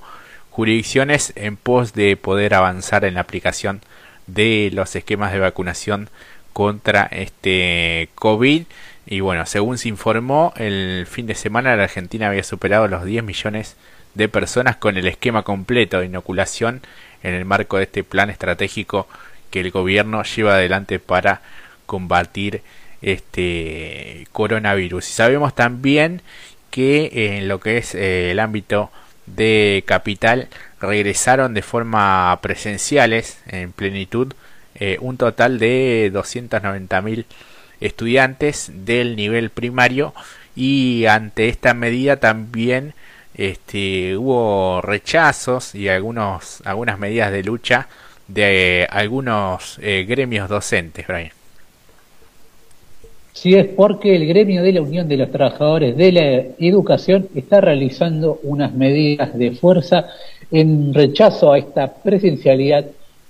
jurisdicciones 0.50 1.34
en 1.36 1.58
pos 1.58 1.94
de 1.94 2.18
poder 2.18 2.54
avanzar 2.54 3.06
en 3.06 3.16
la 3.16 3.22
aplicación 3.22 3.82
de 4.28 4.72
los 4.74 4.96
esquemas 4.96 5.32
de 5.32 5.40
vacunación 5.40 6.10
contra 6.54 7.04
este 7.06 8.10
COVID. 8.16 8.64
Y 9.06 9.20
bueno, 9.22 9.46
según 9.46 9.78
se 9.78 9.90
informó, 9.90 10.54
el 10.56 11.08
fin 11.10 11.28
de 11.28 11.36
semana 11.36 11.76
la 11.76 11.84
Argentina 11.84 12.28
había 12.28 12.44
superado 12.44 12.88
los 12.88 13.06
10 13.06 13.24
millones 13.24 13.76
de 13.76 13.78
personas 14.32 14.76
con 14.76 14.98
el 14.98 15.08
esquema 15.08 15.44
completo 15.44 16.00
de 16.00 16.08
inoculación 16.08 16.82
en 17.24 17.34
el 17.34 17.46
marco 17.46 17.78
de 17.78 17.84
este 17.84 18.04
plan 18.04 18.30
estratégico 18.30 19.08
que 19.52 19.62
el 19.62 19.72
gobierno 19.72 20.24
lleva 20.24 20.56
adelante 20.56 21.00
para 21.00 21.42
combatir 21.86 22.62
este 23.02 24.28
coronavirus. 24.32 25.10
Y 25.10 25.14
sabemos 25.14 25.56
también 25.56 26.22
que 26.70 27.38
en 27.38 27.48
lo 27.48 27.60
que 27.60 27.78
es 27.78 27.96
eh, 27.96 28.32
el 28.32 28.40
ámbito 28.40 28.92
de 29.26 29.84
capital 29.86 30.48
regresaron 30.80 31.54
de 31.54 31.62
forma 31.62 32.38
presenciales 32.42 33.40
en 33.48 33.72
plenitud 33.72 34.34
eh, 34.76 34.98
un 35.02 35.18
total 35.18 35.60
de 35.60 36.12
290.000 36.14 37.26
estudiantes 37.82 38.72
del 38.74 39.16
nivel 39.16 39.50
primario 39.50 40.14
y 40.56 41.06
ante 41.06 41.50
esta 41.50 41.74
medida 41.74 42.18
también 42.18 42.94
este, 43.40 44.18
hubo 44.18 44.82
rechazos 44.82 45.74
y 45.74 45.88
algunos, 45.88 46.62
algunas 46.66 47.00
medidas 47.00 47.32
de 47.32 47.42
lucha 47.42 47.88
de 48.28 48.86
algunos 48.90 49.80
eh, 49.82 50.06
gremios 50.08 50.50
docentes, 50.50 51.08
Brian. 51.08 51.32
Sí, 53.32 53.56
es 53.56 53.68
porque 53.68 54.18
el 54.18 54.28
gremio 54.28 54.62
de 54.62 54.74
la 54.74 54.82
Unión 54.82 55.08
de 55.08 55.16
los 55.16 55.32
Trabajadores 55.32 55.96
de 55.96 56.12
la 56.12 56.28
Educación 56.60 57.30
está 57.34 57.62
realizando 57.62 58.42
unas 58.44 58.74
medidas 58.74 59.34
de 59.38 59.52
fuerza 59.52 60.08
en 60.52 60.94
rechazo 60.94 61.54
a 61.54 61.60
esta 61.60 61.94
presencialidad 61.94 62.88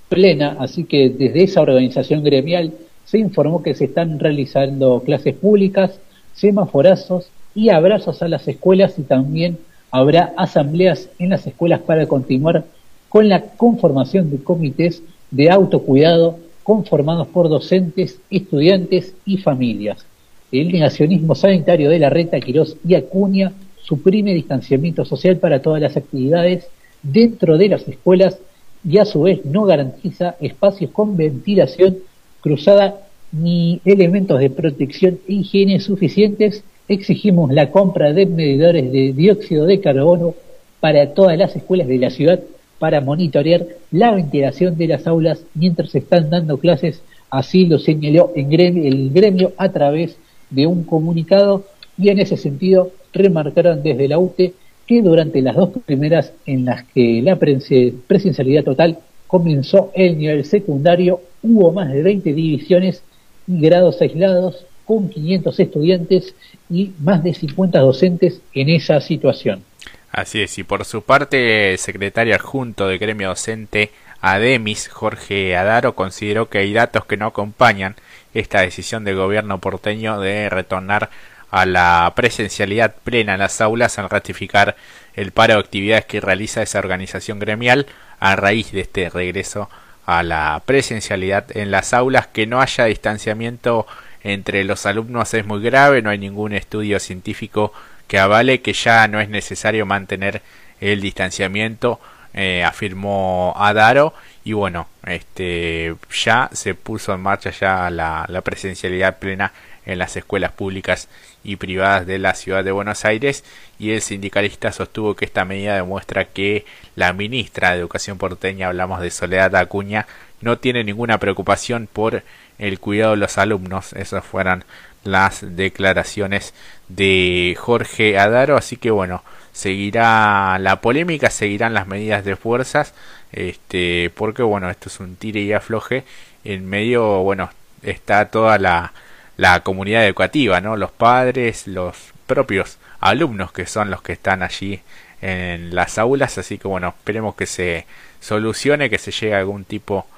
plena, 0.08 0.56
así 0.58 0.82
que 0.82 1.08
desde 1.10 1.44
esa 1.44 1.60
organización 1.60 2.24
gremial 2.24 2.72
se 3.04 3.18
informó 3.18 3.62
que 3.62 3.74
se 3.74 3.84
están 3.84 4.18
realizando 4.18 5.04
clases 5.06 5.36
públicas, 5.36 6.00
semaforazos 6.34 7.30
y 7.54 7.68
abrazos 7.68 8.22
a 8.22 8.28
las 8.28 8.48
escuelas 8.48 8.98
y 8.98 9.02
también 9.02 9.58
habrá 9.90 10.32
asambleas 10.36 11.08
en 11.18 11.30
las 11.30 11.46
escuelas 11.46 11.80
para 11.80 12.06
continuar 12.06 12.64
con 13.08 13.28
la 13.28 13.42
conformación 13.42 14.30
de 14.30 14.42
comités 14.42 15.02
de 15.30 15.50
autocuidado 15.50 16.38
conformados 16.62 17.26
por 17.28 17.48
docentes, 17.48 18.20
estudiantes 18.30 19.14
y 19.24 19.38
familias. 19.38 20.04
El 20.52 20.72
negacionismo 20.72 21.34
sanitario 21.34 21.90
de 21.90 21.98
la 21.98 22.10
Reta, 22.10 22.40
Quirós 22.40 22.76
y 22.86 22.94
Acuña 22.94 23.52
suprime 23.82 24.34
distanciamiento 24.34 25.04
social 25.04 25.38
para 25.38 25.62
todas 25.62 25.80
las 25.80 25.96
actividades 25.96 26.66
dentro 27.02 27.58
de 27.58 27.68
las 27.68 27.88
escuelas 27.88 28.38
y 28.84 28.98
a 28.98 29.04
su 29.04 29.22
vez 29.22 29.44
no 29.44 29.64
garantiza 29.64 30.36
espacios 30.40 30.90
con 30.90 31.16
ventilación 31.16 31.98
cruzada 32.40 33.00
ni 33.32 33.80
elementos 33.84 34.38
de 34.38 34.50
protección 34.50 35.18
e 35.28 35.34
higiene 35.34 35.80
suficientes 35.80 36.64
exigimos 36.90 37.52
la 37.52 37.70
compra 37.70 38.12
de 38.12 38.26
medidores 38.26 38.90
de 38.90 39.12
dióxido 39.12 39.64
de 39.64 39.80
carbono 39.80 40.34
para 40.80 41.14
todas 41.14 41.38
las 41.38 41.54
escuelas 41.54 41.86
de 41.86 41.98
la 41.98 42.10
ciudad 42.10 42.40
para 42.80 43.00
monitorear 43.00 43.64
la 43.92 44.10
ventilación 44.10 44.76
de 44.76 44.88
las 44.88 45.06
aulas 45.06 45.44
mientras 45.54 45.90
se 45.90 45.98
están 45.98 46.30
dando 46.30 46.58
clases. 46.58 47.00
Así 47.30 47.66
lo 47.66 47.78
señaló 47.78 48.32
el 48.34 49.10
gremio 49.12 49.52
a 49.56 49.68
través 49.68 50.16
de 50.50 50.66
un 50.66 50.82
comunicado 50.82 51.64
y 51.96 52.08
en 52.08 52.18
ese 52.18 52.36
sentido 52.36 52.90
remarcaron 53.12 53.84
desde 53.84 54.08
la 54.08 54.18
UTE 54.18 54.54
que 54.84 55.00
durante 55.00 55.42
las 55.42 55.54
dos 55.54 55.70
primeras 55.86 56.32
en 56.44 56.64
las 56.64 56.82
que 56.92 57.22
la 57.22 57.36
presencialidad 57.36 58.64
total 58.64 58.98
comenzó 59.28 59.92
el 59.94 60.18
nivel 60.18 60.44
secundario 60.44 61.20
hubo 61.40 61.70
más 61.70 61.92
de 61.92 62.02
20 62.02 62.34
divisiones 62.34 63.04
y 63.46 63.60
grados 63.60 64.00
aislados 64.02 64.66
con 64.90 65.08
500 65.08 65.60
estudiantes 65.60 66.34
y 66.70 66.92
más 67.00 67.22
de 67.22 67.34
50 67.34 67.78
docentes 67.80 68.40
en 68.54 68.68
esa 68.68 69.00
situación. 69.00 69.64
Así 70.12 70.42
es, 70.42 70.58
y 70.58 70.64
por 70.64 70.84
su 70.84 71.02
parte, 71.02 71.72
el 71.72 71.78
secretario 71.78 72.34
adjunto 72.34 72.88
de 72.88 72.98
gremio 72.98 73.28
docente 73.28 73.90
ADEMIS, 74.20 74.88
Jorge 74.88 75.56
Adaro, 75.56 75.94
consideró 75.94 76.48
que 76.48 76.58
hay 76.58 76.72
datos 76.72 77.04
que 77.04 77.16
no 77.16 77.26
acompañan 77.26 77.96
esta 78.34 78.60
decisión 78.60 79.04
del 79.04 79.16
gobierno 79.16 79.58
porteño 79.58 80.20
de 80.20 80.48
retornar 80.48 81.10
a 81.50 81.66
la 81.66 82.12
presencialidad 82.14 82.94
plena 83.02 83.34
en 83.34 83.40
las 83.40 83.60
aulas 83.60 83.98
al 83.98 84.08
ratificar 84.08 84.76
el 85.14 85.32
paro 85.32 85.54
de 85.54 85.60
actividades 85.60 86.04
que 86.04 86.20
realiza 86.20 86.62
esa 86.62 86.78
organización 86.78 87.38
gremial 87.38 87.86
a 88.20 88.36
raíz 88.36 88.72
de 88.72 88.80
este 88.80 89.08
regreso 89.10 89.68
a 90.06 90.22
la 90.22 90.62
presencialidad 90.64 91.56
en 91.56 91.70
las 91.70 91.92
aulas, 91.94 92.26
que 92.26 92.46
no 92.46 92.60
haya 92.60 92.84
distanciamiento 92.84 93.86
entre 94.22 94.64
los 94.64 94.86
alumnos 94.86 95.32
es 95.34 95.46
muy 95.46 95.62
grave, 95.62 96.02
no 96.02 96.10
hay 96.10 96.18
ningún 96.18 96.52
estudio 96.52 97.00
científico 97.00 97.72
que 98.06 98.18
avale 98.18 98.60
que 98.60 98.72
ya 98.72 99.06
no 99.08 99.20
es 99.20 99.28
necesario 99.28 99.86
mantener 99.86 100.42
el 100.80 101.00
distanciamiento, 101.00 102.00
eh, 102.34 102.64
afirmó 102.64 103.54
Adaro, 103.56 104.14
y 104.44 104.52
bueno, 104.52 104.88
este 105.04 105.94
ya 106.12 106.48
se 106.52 106.74
puso 106.74 107.12
en 107.14 107.20
marcha 107.20 107.50
ya 107.50 107.90
la, 107.90 108.24
la 108.28 108.40
presencialidad 108.40 109.18
plena 109.18 109.52
en 109.86 109.98
las 109.98 110.16
escuelas 110.16 110.52
públicas 110.52 111.08
y 111.42 111.56
privadas 111.56 112.06
de 112.06 112.18
la 112.18 112.34
ciudad 112.34 112.64
de 112.64 112.72
Buenos 112.72 113.04
Aires 113.04 113.44
y 113.78 113.92
el 113.92 114.02
sindicalista 114.02 114.72
sostuvo 114.72 115.16
que 115.16 115.24
esta 115.24 115.44
medida 115.44 115.74
demuestra 115.74 116.26
que 116.26 116.64
la 116.96 117.12
ministra 117.12 117.70
de 117.70 117.78
Educación 117.78 118.18
porteña, 118.18 118.68
hablamos 118.68 119.00
de 119.00 119.10
Soledad 119.10 119.56
Acuña, 119.56 120.06
no 120.40 120.58
tiene 120.58 120.84
ninguna 120.84 121.18
preocupación 121.18 121.88
por 121.90 122.22
el 122.60 122.78
cuidado 122.78 123.12
de 123.12 123.16
los 123.16 123.38
alumnos. 123.38 123.92
Esas 123.94 124.24
fueron 124.24 124.64
las 125.02 125.40
declaraciones 125.56 126.54
de 126.88 127.56
Jorge 127.58 128.18
Adaro. 128.18 128.56
Así 128.56 128.76
que 128.76 128.90
bueno, 128.90 129.24
seguirá 129.52 130.58
la 130.60 130.80
polémica, 130.80 131.30
seguirán 131.30 131.74
las 131.74 131.88
medidas 131.88 132.24
de 132.24 132.36
fuerzas. 132.36 132.94
Este, 133.32 134.10
porque 134.14 134.42
bueno, 134.42 134.70
esto 134.70 134.88
es 134.88 135.00
un 135.00 135.16
tire 135.16 135.40
y 135.40 135.52
afloje. 135.52 136.04
En 136.44 136.68
medio, 136.68 137.22
bueno, 137.22 137.50
está 137.82 138.26
toda 138.26 138.58
la, 138.58 138.92
la 139.36 139.60
comunidad 139.60 140.06
educativa, 140.06 140.60
¿no? 140.60 140.76
Los 140.76 140.90
padres, 140.90 141.66
los 141.66 141.96
propios 142.26 142.78
alumnos 143.00 143.52
que 143.52 143.66
son 143.66 143.90
los 143.90 144.02
que 144.02 144.12
están 144.12 144.42
allí 144.42 144.80
en 145.22 145.74
las 145.74 145.98
aulas. 145.98 146.36
Así 146.38 146.58
que 146.58 146.68
bueno, 146.68 146.88
esperemos 146.88 147.34
que 147.34 147.46
se 147.46 147.86
solucione, 148.20 148.90
que 148.90 148.98
se 148.98 149.12
llegue 149.12 149.34
a 149.34 149.38
algún 149.38 149.64
tipo 149.64 150.06
de, 150.06 150.10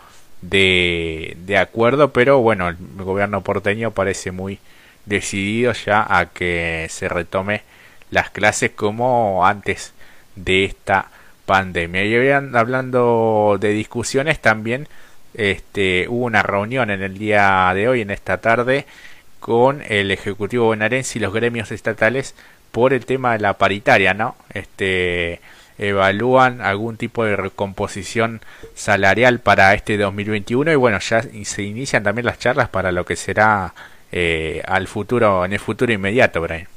de 0.43 1.57
acuerdo, 1.59 2.13
pero 2.13 2.41
bueno, 2.41 2.69
el 2.69 2.77
gobierno 2.97 3.43
porteño 3.43 3.93
parece 3.93 4.33
muy 4.33 4.59
decidido 5.07 5.73
ya 5.73 6.07
a 6.09 6.27
que 6.27 6.87
se 6.91 7.09
retome 7.09 7.63
las 8.11 8.31
clases 8.31 8.71
como 8.73 9.47
antes 9.47 9.95
de 10.37 10.65
esta 10.65 11.11
pandemia. 11.47 12.05
Y 12.05 12.31
hablando 12.31 13.57
de 13.61 13.71
discusiones 13.71 14.41
también 14.41 14.89
este, 15.35 16.07
hubo 16.09 16.27
una 16.27 16.43
reunión 16.43 16.91
en 16.91 17.03
el 17.03 17.19
día 17.19 17.71
de 17.75 17.89
hoy, 17.89 18.03
en 18.03 18.11
esta 18.11 18.39
tarde, 18.41 18.87
con 19.41 19.83
el 19.89 20.11
Ejecutivo 20.11 20.67
bonaerense 20.67 21.19
y 21.19 21.23
los 21.23 21.33
gremios 21.33 21.73
estatales 21.73 22.35
por 22.71 22.93
el 22.93 23.07
tema 23.07 23.33
de 23.33 23.41
la 23.41 23.55
paritaria, 23.55 24.15
¿no? 24.15 24.37
Este, 24.53 25.41
evalúan 25.89 26.61
algún 26.61 26.97
tipo 26.97 27.25
de 27.25 27.37
recomposición 27.37 28.41
salarial 28.75 29.41
para 29.41 29.75
este 29.75 29.97
2021 29.99 30.73
y 30.73 30.77
bueno, 30.77 30.99
ya 31.01 31.23
se 31.23 31.63
inician 31.63 32.03
también 32.03 32.27
las 32.27 32.39
charlas 32.39 32.69
para 32.69 32.93
lo 32.93 33.05
que 33.05 33.17
será 33.17 33.75
eh, 34.13 34.63
al 34.67 34.87
futuro, 34.87 35.45
en 35.45 35.53
el 35.53 35.59
futuro 35.59 35.93
inmediato, 35.93 36.41
Brian. 36.41 36.69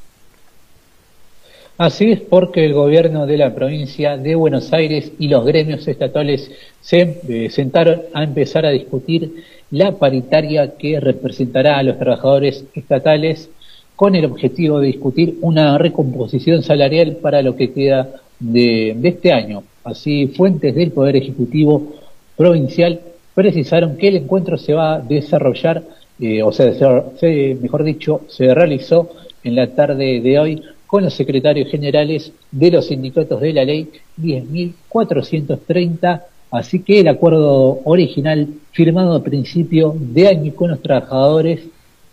Así 1.78 2.14
es 2.14 2.22
porque 2.22 2.66
el 2.66 2.74
gobierno 2.74 3.26
de 3.28 3.38
la 3.38 3.54
provincia 3.54 4.16
de 4.16 4.34
Buenos 4.34 4.72
Aires 4.72 5.12
y 5.20 5.28
los 5.28 5.46
gremios 5.46 5.86
estatales 5.88 6.50
se 6.80 7.20
eh, 7.28 7.50
sentaron 7.50 8.04
a 8.14 8.24
empezar 8.24 8.66
a 8.66 8.70
discutir 8.70 9.44
la 9.72 9.92
paritaria 9.92 10.78
que 10.78 11.02
representará 11.02 11.78
a 11.78 11.84
los 11.84 12.00
trabajadores 12.00 12.64
estatales 12.74 13.50
con 13.98 14.16
el 14.16 14.26
objetivo 14.26 14.80
de 14.80 14.88
discutir 14.88 15.38
una 15.42 15.78
recomposición 15.78 16.64
salarial 16.64 17.18
para 17.22 17.42
lo 17.42 17.58
que 17.58 17.74
queda 17.74 18.22
de, 18.40 18.98
este 19.04 19.32
año. 19.32 19.64
Así, 19.84 20.28
fuentes 20.28 20.76
del 20.76 20.92
Poder 20.92 21.16
Ejecutivo 21.16 21.94
Provincial 22.36 23.00
precisaron 23.34 23.98
que 23.98 24.10
el 24.10 24.18
encuentro 24.18 24.58
se 24.58 24.74
va 24.74 24.96
a 24.96 25.00
desarrollar, 25.00 25.84
eh, 26.20 26.42
o 26.42 26.52
sea, 26.52 26.74
se, 27.20 27.58
mejor 27.62 27.84
dicho, 27.84 28.22
se 28.28 28.54
realizó 28.54 29.12
en 29.44 29.56
la 29.56 29.68
tarde 29.68 30.22
de 30.22 30.40
hoy 30.40 30.62
con 30.88 31.04
los 31.04 31.14
secretarios 31.14 31.70
generales 31.70 32.32
de 32.52 32.72
los 32.72 32.88
sindicatos 32.88 33.42
de 33.42 33.54
la 33.54 33.66
ley 33.66 33.90
10.430, 34.22 36.22
así 36.52 36.80
que 36.80 37.02
el 37.02 37.10
acuerdo 37.10 37.80
original 37.84 38.48
firmado 38.72 39.16
a 39.16 39.24
principio 39.24 39.96
de 39.98 40.28
año 40.28 40.54
con 40.56 40.72
los 40.72 40.82
trabajadores 40.82 41.60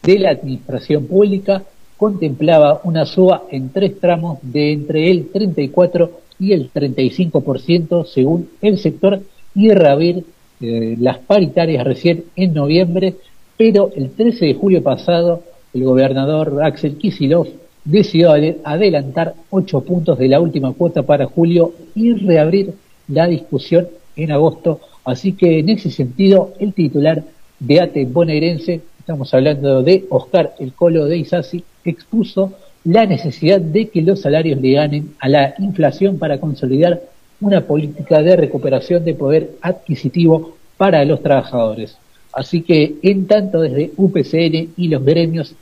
de 0.03 0.19
la 0.19 0.31
administración 0.31 1.07
pública 1.07 1.63
contemplaba 1.97 2.81
una 2.83 3.07
suba 3.07 3.45
en 3.51 3.71
tres 3.71 4.01
tramos 4.01 4.39
de 4.43 4.73
entre 4.73 5.11
el 5.11 5.29
34 5.29 6.22
y 6.43 6.53
el 6.53 6.73
35% 6.73 8.05
según 8.05 8.51
el 8.61 8.79
sector 8.79 9.21
y 9.55 9.71
reabrir 9.71 10.25
eh, 10.61 10.97
las 10.99 11.19
paritarias 11.19 11.85
recién 11.85 12.25
en 12.37 12.53
noviembre, 12.53 13.15
pero 13.57 13.91
el 13.95 14.11
13 14.11 14.47
de 14.47 14.55
julio 14.55 14.83
pasado 14.83 15.45
el 15.73 15.85
gobernador 15.85 16.61
Axel 16.63 16.97
Kisilov 16.97 17.47
decidió 17.85 18.33
adelantar 18.65 19.35
ocho 19.51 19.81
puntos 19.83 20.19
de 20.19 20.29
la 20.29 20.41
última 20.41 20.73
cuota 20.73 21.03
para 21.05 21.27
julio 21.27 21.73
y 21.95 22.13
reabrir 22.13 22.75
la 23.09 23.27
discusión 23.27 23.89
en 24.17 24.33
agosto, 24.33 24.81
Así 25.05 25.33
que 25.33 25.59
en 25.59 25.69
ese 25.69 25.91
sentido, 25.91 26.55
el 26.59 26.73
titular 26.75 27.25
de 27.59 27.81
ATE 27.81 28.05
bonaerense, 28.07 28.83
estamos 28.99 29.33
hablando 29.35 29.83
de 29.83 30.05
Oscar 30.11 30.55
El 30.59 30.73
Colo 30.75 31.07
de 31.07 31.19
Isasi, 31.19 31.65
expuso 31.85 32.53
la 32.85 33.07
necesidad 33.07 33.61
de 33.61 33.89
que 33.89 34.03
los 34.03 34.21
salarios 34.21 34.61
le 34.61 34.73
ganen 34.73 35.15
a 35.21 35.29
la 35.29 35.55
inflación 35.59 36.19
para 36.19 36.39
consolidar 36.39 37.01
una 37.41 37.61
política 37.61 38.23
de 38.23 38.37
recuperación 38.37 39.05
de 39.05 39.15
poder 39.15 39.51
adquisitivo 39.61 40.57
para 40.77 41.05
los 41.05 41.23
trabajadores. 41.23 41.97
Así 42.33 42.63
que, 42.63 42.95
en 43.03 43.27
tanto 43.27 43.61
desde 43.61 43.93
UPCN 43.97 44.73
y 44.77 44.89
los 44.89 45.05
gremios 45.05 45.55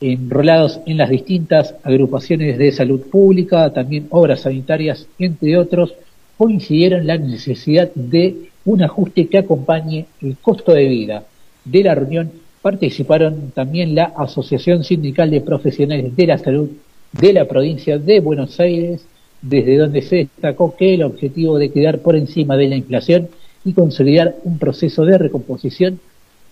enrolados 0.00 0.80
en 0.86 0.96
las 0.96 1.10
distintas 1.10 1.74
agrupaciones 1.82 2.56
de 2.56 2.72
salud 2.72 3.00
pública, 3.10 3.72
también 3.72 4.06
obras 4.10 4.42
sanitarias, 4.42 5.06
entre 5.18 5.56
otros, 5.56 5.94
coincidieron 6.36 7.06
la 7.06 7.18
necesidad 7.18 7.90
de 7.94 8.50
un 8.64 8.82
ajuste 8.82 9.26
que 9.26 9.38
acompañe 9.38 10.06
el 10.22 10.36
costo 10.36 10.72
de 10.72 10.84
vida. 10.84 11.24
De 11.64 11.82
la 11.82 11.94
reunión 11.94 12.30
participaron 12.62 13.52
también 13.54 13.94
la 13.94 14.12
Asociación 14.16 14.84
Sindical 14.84 15.30
de 15.30 15.40
Profesionales 15.40 16.14
de 16.16 16.26
la 16.26 16.38
Salud 16.38 16.70
de 17.12 17.32
la 17.32 17.46
provincia 17.46 17.98
de 17.98 18.20
Buenos 18.20 18.58
Aires, 18.60 19.04
desde 19.40 19.76
donde 19.76 20.02
se 20.02 20.16
destacó 20.16 20.74
que 20.76 20.94
el 20.94 21.02
objetivo 21.02 21.58
de 21.58 21.70
quedar 21.70 22.00
por 22.00 22.16
encima 22.16 22.56
de 22.56 22.68
la 22.68 22.76
inflación 22.76 23.28
y 23.64 23.72
consolidar 23.72 24.36
un 24.44 24.58
proceso 24.58 25.04
de 25.04 25.18
recomposición 25.18 26.00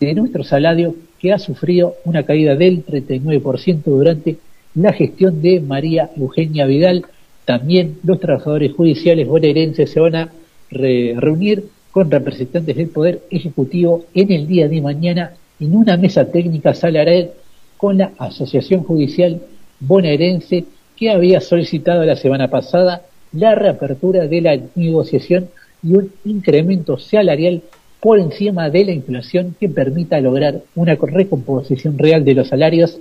de 0.01 0.15
nuestro 0.15 0.45
salario 0.45 0.95
que 1.19 1.33
ha 1.33 1.39
sufrido 1.39 1.95
una 2.05 2.23
caída 2.23 2.55
del 2.55 2.85
39% 2.85 3.83
durante 3.85 4.37
la 4.75 4.93
gestión 4.93 5.41
de 5.43 5.61
María 5.61 6.11
Eugenia 6.17 6.67
Vidal. 6.67 7.05
También 7.45 7.99
los 8.05 8.21
trabajadores 8.21 8.73
judiciales 8.73 9.27
bonaerenses 9.27 9.91
se 9.91 10.01
van 10.01 10.15
a 10.17 10.33
reunir 10.71 11.65
con 11.91 12.11
representantes 12.11 12.77
del 12.77 12.89
Poder 12.89 13.23
Ejecutivo 13.31 14.05
en 14.13 14.33
el 14.33 14.47
día 14.47 14.69
de 14.69 14.83
mañana 14.83 15.33
en 15.61 15.75
una 15.75 15.97
mesa 15.97 16.25
técnica 16.27 16.75
salarial 16.75 17.31
con 17.77 17.99
la 17.99 18.13
Asociación 18.19 18.83
Judicial 18.83 19.41
Bonaerense 19.81 20.65
que 20.97 21.11
había 21.11 21.41
solicitado 21.41 22.05
la 22.05 22.17
semana 22.17 22.49
pasada 22.49 23.03
la 23.33 23.55
reapertura 23.55 24.27
de 24.27 24.41
la 24.41 24.59
negociación 24.75 25.49
y 25.83 25.95
un 25.95 26.13
incremento 26.25 26.99
salarial 26.99 27.63
por 28.01 28.19
encima 28.19 28.71
de 28.71 28.85
la 28.85 28.93
inflación 28.93 29.55
que 29.59 29.69
permita 29.69 30.21
lograr 30.21 30.63
una 30.75 30.95
recomposición 30.95 31.99
real 31.99 32.25
de 32.25 32.35
los 32.35 32.49
salarios 32.49 32.99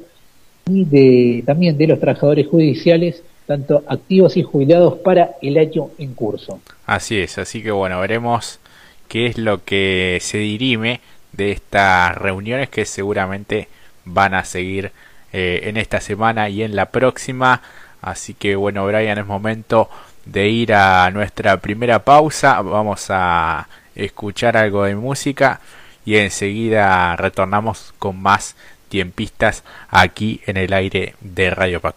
y 0.68 0.86
de, 0.86 1.44
también 1.46 1.78
de 1.78 1.88
los 1.88 2.00
trabajadores 2.00 2.48
judiciales, 2.48 3.22
tanto 3.46 3.84
activos 3.88 4.36
y 4.36 4.44
jubilados, 4.44 4.98
para 5.00 5.36
el 5.42 5.58
año 5.58 5.90
en 6.00 6.14
curso. 6.14 6.60
Así 6.86 7.20
es, 7.20 7.38
así 7.38 7.62
que 7.62 7.72
bueno, 7.72 8.00
veremos 8.00 8.60
qué 9.08 9.28
es 9.28 9.38
lo 9.38 9.64
que 9.64 10.18
se 10.22 10.40
dirime 10.40 11.02
de 11.36 11.52
estas 11.52 12.16
reuniones 12.18 12.70
que 12.70 12.86
seguramente 12.86 13.68
van 14.06 14.34
a 14.34 14.46
seguir 14.46 14.92
eh, 15.34 15.62
en 15.64 15.78
esta 15.78 16.00
semana 16.02 16.50
y 16.50 16.64
en 16.64 16.76
la 16.76 16.88
próxima. 16.88 17.62
Así 18.02 18.34
que 18.34 18.56
bueno, 18.56 18.86
Brian, 18.86 19.18
es 19.18 19.26
momento 19.26 19.90
de 20.26 20.48
ir 20.50 20.74
a 20.74 21.10
nuestra 21.12 21.58
primera 21.58 22.00
pausa. 22.04 22.62
Vamos 22.62 23.08
a 23.10 23.68
escuchar 23.96 24.58
algo 24.58 24.84
de 24.84 24.96
música 24.96 25.60
y 26.06 26.18
enseguida 26.18 27.16
retornamos 27.16 27.94
con 28.00 28.22
más 28.22 28.56
tiempistas 28.90 29.64
aquí 29.90 30.42
en 30.46 30.58
el 30.58 30.74
aire 30.74 31.16
de 31.22 31.50
Radio 31.50 31.82
Pacu. 31.82 31.94